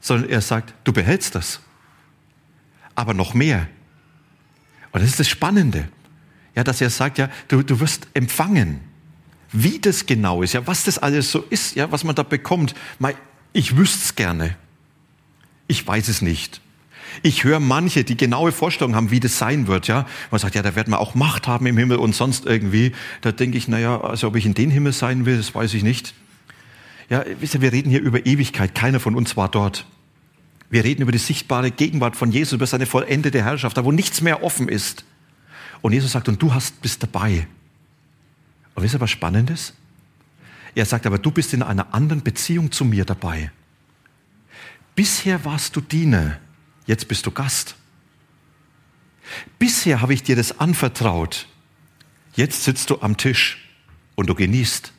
sondern 0.00 0.28
er 0.28 0.42
sagt, 0.42 0.74
du 0.84 0.92
behältst 0.92 1.34
das. 1.34 1.60
Aber 2.94 3.14
noch 3.14 3.32
mehr. 3.32 3.68
Und 4.92 5.00
das 5.00 5.08
ist 5.08 5.20
das 5.20 5.28
Spannende. 5.28 5.88
Ja, 6.54 6.64
dass 6.64 6.80
er 6.80 6.90
sagt, 6.90 7.18
ja, 7.18 7.28
du, 7.48 7.62
du 7.62 7.80
wirst 7.80 8.08
empfangen. 8.14 8.80
Wie 9.52 9.78
das 9.78 10.06
genau 10.06 10.42
ist, 10.42 10.52
ja, 10.52 10.66
was 10.66 10.84
das 10.84 10.98
alles 10.98 11.30
so 11.30 11.44
ist, 11.50 11.74
ja, 11.74 11.90
was 11.90 12.04
man 12.04 12.14
da 12.14 12.22
bekommt, 12.22 12.74
ich 13.52 13.76
wüsste 13.76 13.98
es 14.04 14.14
gerne. 14.14 14.56
Ich 15.66 15.86
weiß 15.86 16.08
es 16.08 16.22
nicht. 16.22 16.60
Ich 17.22 17.44
höre 17.44 17.58
manche, 17.58 18.04
die 18.04 18.16
genaue 18.16 18.52
Vorstellungen 18.52 18.94
haben, 18.94 19.10
wie 19.10 19.20
das 19.20 19.38
sein 19.38 19.66
wird, 19.66 19.88
ja. 19.88 20.06
Man 20.30 20.40
sagt, 20.40 20.54
ja, 20.54 20.62
da 20.62 20.76
werden 20.76 20.92
wir 20.92 21.00
auch 21.00 21.14
Macht 21.14 21.48
haben 21.48 21.66
im 21.66 21.76
Himmel 21.76 21.98
und 21.98 22.14
sonst 22.14 22.46
irgendwie. 22.46 22.92
Da 23.20 23.32
denke 23.32 23.58
ich, 23.58 23.66
naja, 23.66 24.00
also 24.00 24.28
ob 24.28 24.36
ich 24.36 24.46
in 24.46 24.54
den 24.54 24.70
Himmel 24.70 24.92
sein 24.92 25.26
will, 25.26 25.36
das 25.36 25.54
weiß 25.54 25.74
ich 25.74 25.82
nicht. 25.82 26.14
Ja, 27.08 27.24
wisst 27.40 27.54
ihr, 27.54 27.60
wir 27.60 27.72
reden 27.72 27.90
hier 27.90 28.00
über 28.00 28.24
Ewigkeit. 28.24 28.74
Keiner 28.74 29.00
von 29.00 29.16
uns 29.16 29.36
war 29.36 29.48
dort. 29.48 29.86
Wir 30.70 30.84
reden 30.84 31.02
über 31.02 31.10
die 31.10 31.18
sichtbare 31.18 31.72
Gegenwart 31.72 32.14
von 32.14 32.30
Jesus, 32.30 32.52
über 32.52 32.66
seine 32.66 32.86
vollendete 32.86 33.42
Herrschaft, 33.42 33.76
da 33.76 33.84
wo 33.84 33.90
nichts 33.90 34.20
mehr 34.20 34.44
offen 34.44 34.68
ist. 34.68 35.04
Und 35.82 35.92
Jesus 35.92 36.12
sagt, 36.12 36.28
und 36.28 36.40
du 36.40 36.52
hast, 36.52 36.80
bist 36.82 37.02
dabei. 37.02 37.46
Und 38.74 38.82
wisst 38.82 38.94
ihr 38.94 39.00
was 39.00 39.10
Spannendes? 39.10 39.74
Er 40.74 40.86
sagt 40.86 41.06
aber, 41.06 41.18
du 41.18 41.30
bist 41.30 41.52
in 41.52 41.62
einer 41.62 41.92
anderen 41.94 42.22
Beziehung 42.22 42.70
zu 42.70 42.84
mir 42.84 43.04
dabei. 43.04 43.50
Bisher 44.94 45.44
warst 45.44 45.74
du 45.76 45.80
Diener, 45.80 46.38
jetzt 46.86 47.08
bist 47.08 47.26
du 47.26 47.30
Gast. 47.30 47.76
Bisher 49.58 50.00
habe 50.00 50.14
ich 50.14 50.22
dir 50.22 50.36
das 50.36 50.58
anvertraut, 50.58 51.46
jetzt 52.34 52.64
sitzt 52.64 52.90
du 52.90 53.00
am 53.00 53.16
Tisch 53.16 53.68
und 54.14 54.28
du 54.28 54.34
genießt. 54.34 54.92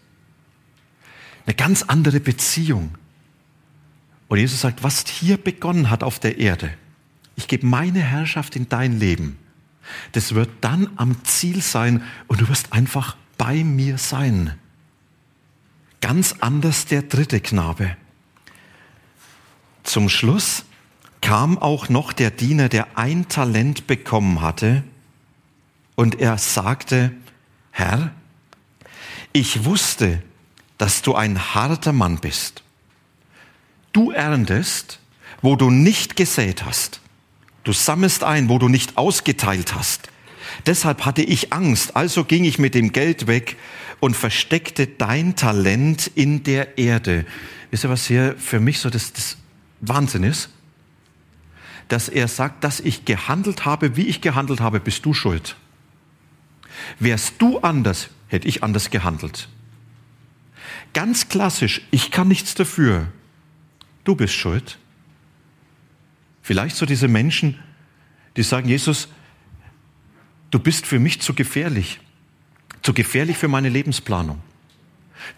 Eine 1.45 1.55
ganz 1.55 1.83
andere 1.83 2.19
Beziehung. 2.19 2.97
Und 4.27 4.37
Jesus 4.37 4.61
sagt, 4.61 4.83
was 4.83 5.05
hier 5.07 5.37
begonnen 5.37 5.89
hat 5.89 6.03
auf 6.03 6.19
der 6.19 6.37
Erde, 6.37 6.73
ich 7.35 7.47
gebe 7.47 7.65
meine 7.65 7.99
Herrschaft 7.99 8.55
in 8.55 8.69
dein 8.69 8.99
Leben, 8.99 9.37
das 10.11 10.35
wird 10.35 10.49
dann 10.61 10.89
am 10.95 11.23
Ziel 11.23 11.61
sein 11.61 12.03
und 12.27 12.41
du 12.41 12.49
wirst 12.49 12.73
einfach 12.73 13.15
bei 13.37 13.63
mir 13.63 13.97
sein. 13.97 14.57
Ganz 16.01 16.35
anders 16.39 16.85
der 16.85 17.03
dritte 17.03 17.39
Knabe. 17.39 17.95
Zum 19.83 20.09
Schluss 20.09 20.65
kam 21.21 21.57
auch 21.57 21.89
noch 21.89 22.13
der 22.13 22.31
Diener, 22.31 22.69
der 22.69 22.97
ein 22.97 23.27
Talent 23.29 23.87
bekommen 23.87 24.41
hatte, 24.41 24.83
und 25.95 26.19
er 26.19 26.37
sagte, 26.39 27.11
Herr, 27.69 28.11
ich 29.33 29.65
wusste, 29.65 30.23
dass 30.77 31.03
du 31.03 31.13
ein 31.13 31.53
harter 31.53 31.93
Mann 31.93 32.17
bist. 32.17 32.63
Du 33.93 34.11
erntest, 34.11 34.99
wo 35.41 35.55
du 35.55 35.69
nicht 35.69 36.15
gesät 36.15 36.65
hast. 36.65 37.01
Du 37.63 37.73
sammelst 37.73 38.23
ein, 38.23 38.49
wo 38.49 38.57
du 38.57 38.67
nicht 38.67 38.97
ausgeteilt 38.97 39.75
hast. 39.75 40.09
Deshalb 40.65 41.05
hatte 41.05 41.21
ich 41.21 41.53
Angst, 41.53 41.95
also 41.95 42.23
ging 42.25 42.43
ich 42.43 42.59
mit 42.59 42.75
dem 42.75 42.91
Geld 42.91 43.27
weg 43.27 43.57
und 43.99 44.15
versteckte 44.15 44.87
dein 44.87 45.35
Talent 45.35 46.11
in 46.15 46.43
der 46.43 46.77
Erde. 46.77 47.25
Wisst 47.69 47.85
ihr, 47.85 47.89
was 47.89 48.07
hier 48.07 48.35
für 48.37 48.59
mich 48.59 48.79
so 48.79 48.89
das, 48.89 49.13
das 49.13 49.37
Wahnsinn 49.79 50.23
ist? 50.23 50.49
Dass 51.87 52.09
er 52.09 52.27
sagt, 52.27 52.63
dass 52.63 52.79
ich 52.79 53.05
gehandelt 53.05 53.65
habe, 53.65 53.95
wie 53.95 54.07
ich 54.07 54.21
gehandelt 54.21 54.59
habe, 54.59 54.79
bist 54.79 55.05
du 55.05 55.13
schuld. 55.13 55.55
Wärst 56.99 57.35
du 57.39 57.59
anders, 57.59 58.09
hätte 58.27 58.47
ich 58.47 58.63
anders 58.63 58.89
gehandelt. 58.89 59.49
Ganz 60.93 61.29
klassisch, 61.29 61.81
ich 61.91 62.11
kann 62.11 62.27
nichts 62.27 62.55
dafür. 62.55 63.07
Du 64.03 64.15
bist 64.15 64.33
schuld. 64.33 64.77
Vielleicht 66.41 66.75
so 66.75 66.85
diese 66.85 67.07
Menschen, 67.07 67.59
die 68.35 68.43
sagen, 68.43 68.67
Jesus, 68.67 69.07
du 70.49 70.59
bist 70.59 70.85
für 70.85 70.99
mich 70.99 71.21
zu 71.21 71.33
gefährlich, 71.33 71.99
zu 72.81 72.93
gefährlich 72.93 73.37
für 73.37 73.47
meine 73.47 73.69
Lebensplanung. 73.69 74.41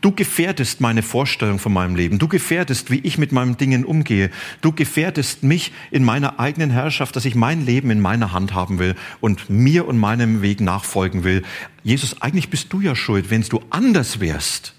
Du 0.02 0.12
gefährdest 0.12 0.82
meine 0.82 1.04
Vorstellung 1.04 1.60
von 1.60 1.74
meinem 1.74 1.96
Leben. 1.96 2.20
Du 2.20 2.28
gefährdest, 2.28 2.89
wie 2.89 3.00
ich 3.00 3.18
mit 3.18 3.32
meinen 3.32 3.58
Dingen 3.58 3.86
umgehe. 3.86 4.30
Du 4.62 4.72
gefährdest 4.72 5.44
mich 5.44 5.74
in 5.92 6.04
meiner 6.04 6.39
eigenen 6.39 6.70
Herrschaft, 6.70 7.16
dass 7.16 7.26
ich 7.26 7.36
mein 7.36 7.66
Leben 7.66 7.92
in 7.92 8.00
meiner 8.00 8.32
Hand 8.32 8.54
haben 8.54 8.80
will 8.80 8.96
und 9.20 9.50
mir 9.50 9.88
und 9.88 9.98
meinem 9.98 10.42
Weg 10.42 10.62
nachfolgen 10.62 11.24
will. 11.24 11.44
Jesus, 11.84 12.22
eigentlich 12.22 12.50
bist 12.50 12.72
du 12.72 12.82
ja 12.82 12.96
schuld. 12.96 13.30
Wenn 13.30 13.42
du 13.42 13.62
anders 13.70 14.20
wärst, 14.20 14.74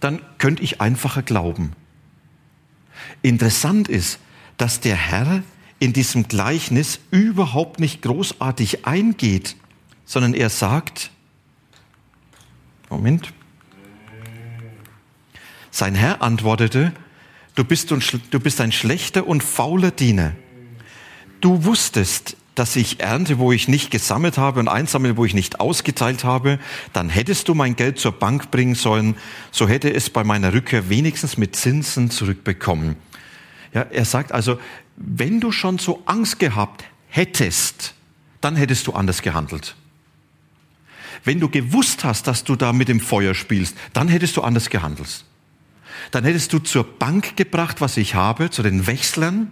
dann 0.00 0.20
könnte 0.38 0.62
ich 0.62 0.80
einfacher 0.80 1.22
glauben. 1.22 1.72
Interessant 3.22 3.88
ist, 3.88 4.18
dass 4.60 4.80
der 4.80 4.96
Herr 4.96 5.42
in 5.78 5.94
diesem 5.94 6.28
Gleichnis 6.28 7.00
überhaupt 7.10 7.80
nicht 7.80 8.02
großartig 8.02 8.84
eingeht, 8.84 9.56
sondern 10.04 10.34
er 10.34 10.50
sagt, 10.50 11.10
Moment, 12.90 13.32
sein 15.70 15.94
Herr 15.94 16.20
antwortete, 16.20 16.92
du 17.54 17.64
bist, 17.64 17.90
du 17.90 18.40
bist 18.40 18.60
ein 18.60 18.72
schlechter 18.72 19.26
und 19.26 19.42
fauler 19.42 19.92
Diener. 19.92 20.32
Du 21.40 21.64
wusstest, 21.64 22.36
dass 22.54 22.76
ich 22.76 23.00
ernte, 23.00 23.38
wo 23.38 23.52
ich 23.52 23.66
nicht 23.66 23.90
gesammelt 23.90 24.36
habe 24.36 24.60
und 24.60 24.68
einsammle, 24.68 25.16
wo 25.16 25.24
ich 25.24 25.32
nicht 25.32 25.58
ausgeteilt 25.60 26.24
habe, 26.24 26.58
dann 26.92 27.08
hättest 27.08 27.48
du 27.48 27.54
mein 27.54 27.76
Geld 27.76 27.98
zur 27.98 28.12
Bank 28.12 28.50
bringen 28.50 28.74
sollen, 28.74 29.14
so 29.52 29.66
hätte 29.66 29.90
es 29.90 30.10
bei 30.10 30.22
meiner 30.22 30.52
Rückkehr 30.52 30.90
wenigstens 30.90 31.38
mit 31.38 31.56
Zinsen 31.56 32.10
zurückbekommen. 32.10 32.96
Ja, 33.72 33.82
er 33.82 34.04
sagt 34.04 34.32
also, 34.32 34.58
wenn 34.96 35.40
du 35.40 35.52
schon 35.52 35.78
so 35.78 36.02
Angst 36.06 36.38
gehabt 36.38 36.84
hättest, 37.08 37.94
dann 38.40 38.56
hättest 38.56 38.86
du 38.86 38.92
anders 38.92 39.22
gehandelt. 39.22 39.76
Wenn 41.24 41.40
du 41.40 41.48
gewusst 41.48 42.04
hast, 42.04 42.26
dass 42.26 42.44
du 42.44 42.56
da 42.56 42.72
mit 42.72 42.88
dem 42.88 43.00
Feuer 43.00 43.34
spielst, 43.34 43.76
dann 43.92 44.08
hättest 44.08 44.36
du 44.36 44.42
anders 44.42 44.70
gehandelt. 44.70 45.24
Dann 46.10 46.24
hättest 46.24 46.52
du 46.52 46.58
zur 46.58 46.84
Bank 46.84 47.36
gebracht, 47.36 47.80
was 47.80 47.96
ich 47.96 48.14
habe, 48.14 48.50
zu 48.50 48.62
den 48.62 48.86
Wechslern, 48.86 49.50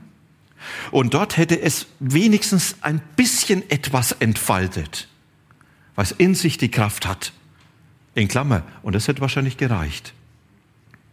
und 0.90 1.14
dort 1.14 1.36
hätte 1.36 1.60
es 1.60 1.86
wenigstens 2.00 2.76
ein 2.80 3.00
bisschen 3.16 3.68
etwas 3.70 4.12
entfaltet, 4.12 5.08
was 5.94 6.12
in 6.12 6.34
sich 6.34 6.58
die 6.58 6.70
Kraft 6.70 7.06
hat. 7.06 7.32
In 8.14 8.28
Klammer. 8.28 8.62
Und 8.82 8.94
das 8.94 9.06
hätte 9.06 9.20
wahrscheinlich 9.20 9.56
gereicht. 9.56 10.14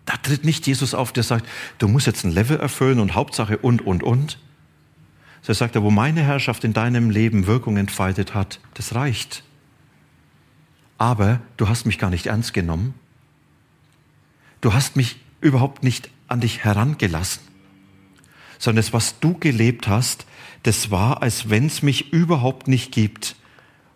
Da 0.05 0.17
tritt 0.17 0.45
nicht 0.45 0.67
Jesus 0.67 0.93
auf, 0.93 1.11
der 1.11 1.23
sagt, 1.23 1.47
du 1.79 1.87
musst 1.87 2.07
jetzt 2.07 2.23
ein 2.23 2.31
Level 2.31 2.59
erfüllen 2.59 2.99
und 2.99 3.15
Hauptsache 3.15 3.57
und, 3.57 3.85
und, 3.85 4.03
und. 4.03 4.39
So 5.41 5.53
sagt 5.53 5.75
er, 5.75 5.83
wo 5.83 5.91
meine 5.91 6.21
Herrschaft 6.21 6.63
in 6.63 6.73
deinem 6.73 7.09
Leben 7.09 7.47
Wirkung 7.47 7.77
entfaltet 7.77 8.33
hat, 8.33 8.59
das 8.75 8.95
reicht. 8.95 9.43
Aber 10.97 11.41
du 11.57 11.67
hast 11.67 11.85
mich 11.85 11.99
gar 11.99 12.09
nicht 12.09 12.27
ernst 12.27 12.53
genommen. 12.53 12.93
Du 14.61 14.73
hast 14.73 14.95
mich 14.95 15.17
überhaupt 15.41 15.83
nicht 15.83 16.09
an 16.27 16.41
dich 16.41 16.63
herangelassen, 16.63 17.43
sondern 18.57 18.83
das, 18.83 18.93
was 18.93 19.19
du 19.19 19.37
gelebt 19.37 19.87
hast, 19.87 20.25
das 20.63 20.89
war, 20.89 21.21
als 21.21 21.49
wenn 21.49 21.67
es 21.67 21.83
mich 21.83 22.11
überhaupt 22.11 22.67
nicht 22.67 22.91
gibt. 22.91 23.35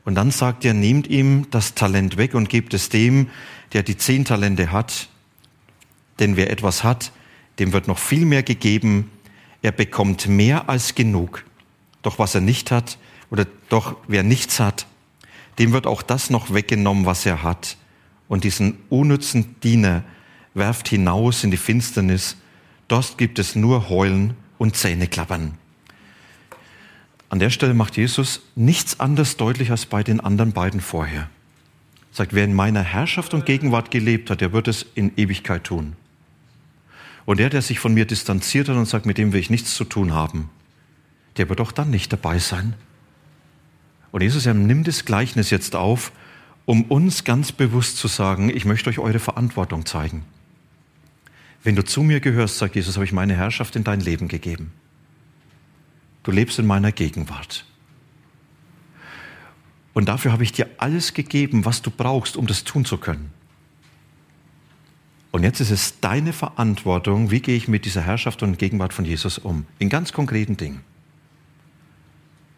Und 0.05 0.15
dann 0.15 0.29
sagt 0.29 0.65
er, 0.65 0.73
nehmt 0.73 1.07
ihm 1.07 1.47
das 1.49 1.73
Talent 1.73 2.17
weg 2.17 2.35
und 2.35 2.49
gebt 2.49 2.73
es 2.73 2.89
dem, 2.89 3.29
der 3.73 3.81
die 3.81 3.97
zehn 3.97 4.25
Talente 4.25 4.71
hat. 4.71 5.09
Denn 6.19 6.35
wer 6.37 6.51
etwas 6.51 6.83
hat, 6.83 7.11
dem 7.59 7.73
wird 7.73 7.87
noch 7.87 7.97
viel 7.97 8.25
mehr 8.25 8.43
gegeben. 8.43 9.09
Er 9.61 9.71
bekommt 9.71 10.27
mehr 10.27 10.69
als 10.69 10.95
genug. 10.95 11.45
Doch 12.01 12.19
was 12.19 12.35
er 12.35 12.41
nicht 12.41 12.71
hat, 12.71 12.97
oder 13.29 13.45
doch 13.69 13.97
wer 14.07 14.23
nichts 14.23 14.59
hat, 14.59 14.87
dem 15.59 15.73
wird 15.73 15.85
auch 15.85 16.01
das 16.01 16.29
noch 16.29 16.53
weggenommen, 16.53 17.05
was 17.05 17.25
er 17.25 17.43
hat. 17.43 17.77
Und 18.27 18.43
diesen 18.43 18.77
unnützen 18.89 19.55
Diener 19.61 20.03
werft 20.53 20.87
hinaus 20.87 21.43
in 21.43 21.51
die 21.51 21.57
Finsternis. 21.57 22.37
Dort 22.87 23.17
gibt 23.17 23.39
es 23.39 23.55
nur 23.55 23.89
Heulen 23.89 24.35
und 24.57 24.75
Zähneklappern. 24.75 25.53
An 27.29 27.39
der 27.39 27.49
Stelle 27.51 27.73
macht 27.73 27.97
Jesus 27.97 28.41
nichts 28.55 28.99
anderes 28.99 29.37
deutlich 29.37 29.69
als 29.69 29.85
bei 29.85 30.01
den 30.01 30.19
anderen 30.19 30.51
beiden 30.51 30.81
vorher. 30.81 31.21
Er 31.21 31.29
sagt, 32.11 32.33
wer 32.33 32.43
in 32.43 32.55
meiner 32.55 32.81
Herrschaft 32.81 33.33
und 33.33 33.45
Gegenwart 33.45 33.91
gelebt 33.91 34.29
hat, 34.31 34.41
der 34.41 34.51
wird 34.51 34.67
es 34.67 34.85
in 34.95 35.11
Ewigkeit 35.15 35.65
tun. 35.65 35.95
Und 37.29 37.37
der, 37.37 37.51
der 37.51 37.61
sich 37.61 37.77
von 37.77 37.93
mir 37.93 38.05
distanziert 38.05 38.69
hat 38.69 38.75
und 38.75 38.87
sagt, 38.87 39.05
mit 39.05 39.19
dem 39.19 39.33
will 39.33 39.39
ich 39.39 39.51
nichts 39.51 39.75
zu 39.75 39.83
tun 39.83 40.13
haben, 40.13 40.49
der 41.37 41.47
wird 41.47 41.61
auch 41.61 41.71
dann 41.71 41.91
nicht 41.91 42.11
dabei 42.11 42.39
sein. 42.39 42.73
Und 44.09 44.23
Jesus 44.23 44.47
er 44.47 44.55
nimmt 44.55 44.87
das 44.87 45.05
Gleichnis 45.05 45.51
jetzt 45.51 45.75
auf, 45.75 46.11
um 46.65 46.85
uns 46.85 47.25
ganz 47.25 47.51
bewusst 47.51 47.97
zu 47.97 48.07
sagen, 48.07 48.49
ich 48.49 48.65
möchte 48.65 48.89
euch 48.89 48.97
eure 48.97 49.19
Verantwortung 49.19 49.85
zeigen. 49.85 50.25
Wenn 51.61 51.75
du 51.75 51.85
zu 51.85 52.01
mir 52.01 52.19
gehörst, 52.19 52.57
sagt 52.57 52.75
Jesus, 52.75 52.95
habe 52.95 53.05
ich 53.05 53.11
meine 53.11 53.35
Herrschaft 53.35 53.75
in 53.75 53.83
dein 53.83 53.99
Leben 53.99 54.27
gegeben. 54.27 54.71
Du 56.23 56.31
lebst 56.31 56.57
in 56.57 56.65
meiner 56.65 56.91
Gegenwart. 56.91 57.63
Und 59.93 60.09
dafür 60.09 60.31
habe 60.31 60.41
ich 60.41 60.51
dir 60.51 60.67
alles 60.79 61.13
gegeben, 61.13 61.63
was 61.63 61.83
du 61.83 61.91
brauchst, 61.91 62.37
um 62.37 62.47
das 62.47 62.63
tun 62.63 62.85
zu 62.85 62.97
können. 62.97 63.31
Und 65.31 65.43
jetzt 65.43 65.59
ist 65.59 65.71
es 65.71 65.99
deine 65.99 66.33
Verantwortung, 66.33 67.31
wie 67.31 67.39
gehe 67.39 67.55
ich 67.55 67.67
mit 67.67 67.85
dieser 67.85 68.01
Herrschaft 68.01 68.41
und 68.41 68.57
Gegenwart 68.57 68.93
von 68.93 69.05
Jesus 69.05 69.37
um? 69.37 69.65
In 69.77 69.89
ganz 69.89 70.11
konkreten 70.11 70.57
Dingen. 70.57 70.81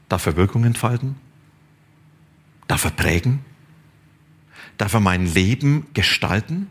Darf 0.08 0.26
er 0.26 0.36
Wirkung 0.36 0.64
entfalten? 0.64 1.16
Darf 2.68 2.86
er 2.86 2.92
prägen? 2.92 3.40
Darf 4.78 4.94
er 4.94 5.00
mein 5.00 5.26
Leben 5.26 5.88
gestalten? 5.94 6.68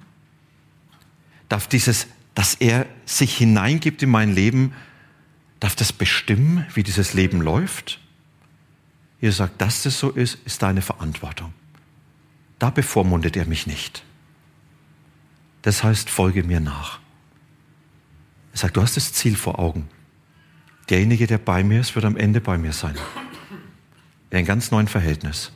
Darf 1.49 1.67
dieses 1.67 2.07
dass 2.35 2.55
er 2.55 2.87
sich 3.05 3.37
hineingibt 3.37 4.03
in 4.03 4.11
mein 4.11 4.35
Leben, 4.35 4.73
darf 5.59 5.77
das 5.77 5.93
bestimmen, 5.93 6.67
wie 6.75 6.83
dieses 6.83 7.15
Leben 7.15 7.41
läuft? 7.41 8.01
Ihr 9.21 9.33
sagt, 9.33 9.61
dass 9.61 9.83
das 9.83 9.99
so 9.99 10.11
ist, 10.11 10.39
ist 10.47 10.63
deine 10.63 10.81
Verantwortung. 10.81 11.53
Da 12.59 12.71
bevormundet 12.71 13.37
er 13.37 13.47
mich 13.47 13.67
nicht. 13.67 14.05
Das 15.62 15.85
heißt, 15.85 16.09
folge 16.11 16.42
mir 16.42 16.61
nach. 16.61 17.01
Er 18.53 18.59
sagt, 18.59 18.77
du 18.77 18.83
hast 18.83 18.96
das 18.96 19.12
Ziel 19.12 19.37
vor 19.37 19.59
Augen. 19.59 19.88
Derjenige, 20.88 21.27
der 21.27 21.38
bei 21.38 21.62
mir 21.62 21.81
ist, 21.81 21.94
wird 21.94 22.05
am 22.05 22.16
Ende 22.16 22.40
bei 22.40 22.59
mir 22.59 22.73
sein. 22.73 22.96
In 24.31 24.38
einem 24.38 24.46
ganz 24.46 24.70
neuen 24.70 24.88
Verhältnis. 24.88 25.53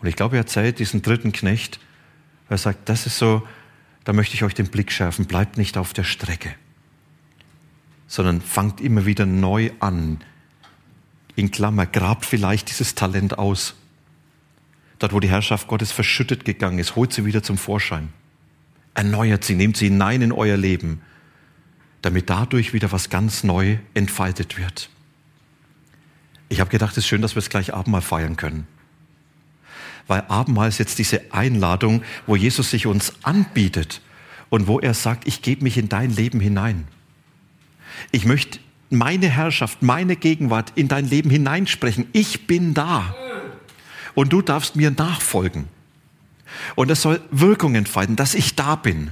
Und 0.00 0.08
ich 0.08 0.16
glaube, 0.16 0.36
er 0.36 0.42
erzählt 0.42 0.78
diesen 0.78 1.02
dritten 1.02 1.32
Knecht, 1.32 1.78
er 2.48 2.58
sagt, 2.58 2.88
das 2.88 3.06
ist 3.06 3.18
so, 3.18 3.46
da 4.04 4.12
möchte 4.12 4.34
ich 4.34 4.42
euch 4.42 4.54
den 4.54 4.68
Blick 4.68 4.90
schärfen, 4.90 5.26
bleibt 5.26 5.56
nicht 5.56 5.76
auf 5.76 5.92
der 5.92 6.04
Strecke, 6.04 6.54
sondern 8.08 8.40
fangt 8.40 8.80
immer 8.80 9.06
wieder 9.06 9.26
neu 9.26 9.70
an. 9.78 10.18
In 11.36 11.50
Klammer, 11.52 11.86
grabt 11.86 12.24
vielleicht 12.24 12.70
dieses 12.70 12.96
Talent 12.96 13.38
aus. 13.38 13.76
Dort, 14.98 15.12
wo 15.12 15.20
die 15.20 15.28
Herrschaft 15.28 15.68
Gottes 15.68 15.92
verschüttet 15.92 16.44
gegangen 16.44 16.78
ist, 16.78 16.96
holt 16.96 17.12
sie 17.12 17.24
wieder 17.24 17.42
zum 17.42 17.56
Vorschein. 17.56 18.12
Erneuert 18.94 19.44
sie, 19.44 19.54
nehmt 19.54 19.76
sie 19.76 19.86
hinein 19.86 20.22
in 20.22 20.32
euer 20.32 20.56
Leben, 20.56 21.00
damit 22.02 22.30
dadurch 22.30 22.72
wieder 22.72 22.92
was 22.92 23.10
ganz 23.10 23.44
neu 23.44 23.78
entfaltet 23.94 24.58
wird. 24.58 24.90
Ich 26.48 26.60
habe 26.60 26.70
gedacht, 26.70 26.92
es 26.92 26.98
ist 26.98 27.06
schön, 27.06 27.22
dass 27.22 27.34
wir 27.36 27.40
es 27.40 27.50
gleich 27.50 27.72
Abendmahl 27.72 28.02
feiern 28.02 28.36
können 28.36 28.66
weil 30.10 30.24
Abendmahl 30.26 30.68
ist 30.68 30.78
jetzt 30.78 30.98
diese 30.98 31.32
Einladung, 31.32 32.02
wo 32.26 32.34
Jesus 32.34 32.70
sich 32.70 32.88
uns 32.88 33.12
anbietet 33.22 34.00
und 34.48 34.66
wo 34.66 34.80
er 34.80 34.92
sagt, 34.92 35.28
ich 35.28 35.40
gebe 35.40 35.62
mich 35.62 35.78
in 35.78 35.88
dein 35.88 36.10
Leben 36.10 36.40
hinein. 36.40 36.88
Ich 38.10 38.24
möchte 38.24 38.58
meine 38.90 39.28
Herrschaft, 39.28 39.82
meine 39.82 40.16
Gegenwart 40.16 40.72
in 40.74 40.88
dein 40.88 41.08
Leben 41.08 41.30
hineinsprechen. 41.30 42.08
Ich 42.12 42.48
bin 42.48 42.74
da. 42.74 43.14
Und 44.16 44.32
du 44.32 44.42
darfst 44.42 44.74
mir 44.74 44.90
nachfolgen. 44.90 45.68
Und 46.74 46.90
es 46.90 47.02
soll 47.02 47.20
Wirkung 47.30 47.74
entfalten, 47.74 48.16
dass 48.16 48.34
ich 48.34 48.56
da 48.56 48.76
bin. 48.76 49.10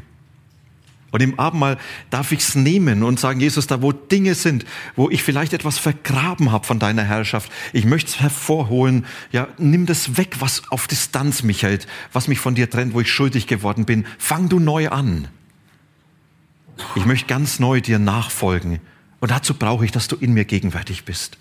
Und 1.11 1.23
im 1.23 1.39
Abendmahl 1.39 1.79
darf 2.11 2.33
ich 2.33 2.41
es 2.41 2.55
nehmen 2.55 3.03
und 3.03 3.19
sagen, 3.19 3.41
Jesus, 3.41 3.67
da 3.67 3.81
wo 3.81 3.93
Dinge 3.93 4.35
sind, 4.35 4.67
wo 4.95 5.09
ich 5.09 5.23
vielleicht 5.23 5.55
etwas 5.55 5.79
vergraben 5.79 6.53
habe 6.53 6.67
von 6.67 6.79
deiner 6.79 7.03
Herrschaft, 7.03 7.51
ich 7.73 7.87
möchte 7.87 8.11
es 8.11 8.21
hervorholen, 8.21 9.07
ja, 9.33 9.49
nimm 9.57 9.87
das 9.87 10.19
weg, 10.19 10.37
was 10.41 10.71
auf 10.71 10.87
Distanz 10.87 11.43
mich 11.43 11.63
hält, 11.63 11.87
was 12.13 12.29
mich 12.29 12.39
von 12.41 12.55
dir 12.55 12.69
trennt, 12.69 12.93
wo 12.93 13.01
ich 13.01 13.11
schuldig 13.11 13.47
geworden 13.47 13.87
bin. 13.87 14.05
Fang 14.19 14.51
du 14.51 14.61
neu 14.61 14.91
an. 14.91 15.29
Ich 16.95 17.07
möchte 17.07 17.27
ganz 17.27 17.59
neu 17.59 17.81
dir 17.81 17.99
nachfolgen. 17.99 18.79
Und 19.21 19.31
dazu 19.31 19.55
brauche 19.55 19.87
ich, 19.87 19.93
dass 19.93 20.09
du 20.09 20.17
in 20.17 20.35
mir 20.35 20.45
gegenwärtig 20.45 21.05
bist. 21.05 21.39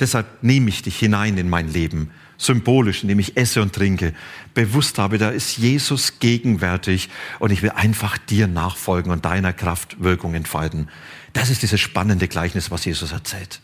Deshalb 0.00 0.42
nehme 0.42 0.70
ich 0.70 0.82
dich 0.82 0.98
hinein 0.98 1.36
in 1.36 1.48
mein 1.48 1.70
Leben 1.70 2.10
symbolisch, 2.38 3.02
indem 3.02 3.18
ich 3.18 3.36
esse 3.36 3.62
und 3.62 3.74
trinke, 3.74 4.14
bewusst 4.54 4.98
habe, 4.98 5.18
da 5.18 5.30
ist 5.30 5.56
Jesus 5.56 6.18
gegenwärtig 6.18 7.08
und 7.38 7.50
ich 7.50 7.62
will 7.62 7.70
einfach 7.70 8.18
dir 8.18 8.46
nachfolgen 8.46 9.12
und 9.12 9.24
deiner 9.24 9.52
Kraft 9.52 10.02
Wirkung 10.02 10.34
entfalten. 10.34 10.88
Das 11.32 11.50
ist 11.50 11.62
dieses 11.62 11.80
spannende 11.80 12.28
Gleichnis, 12.28 12.70
was 12.70 12.84
Jesus 12.84 13.12
erzählt. 13.12 13.60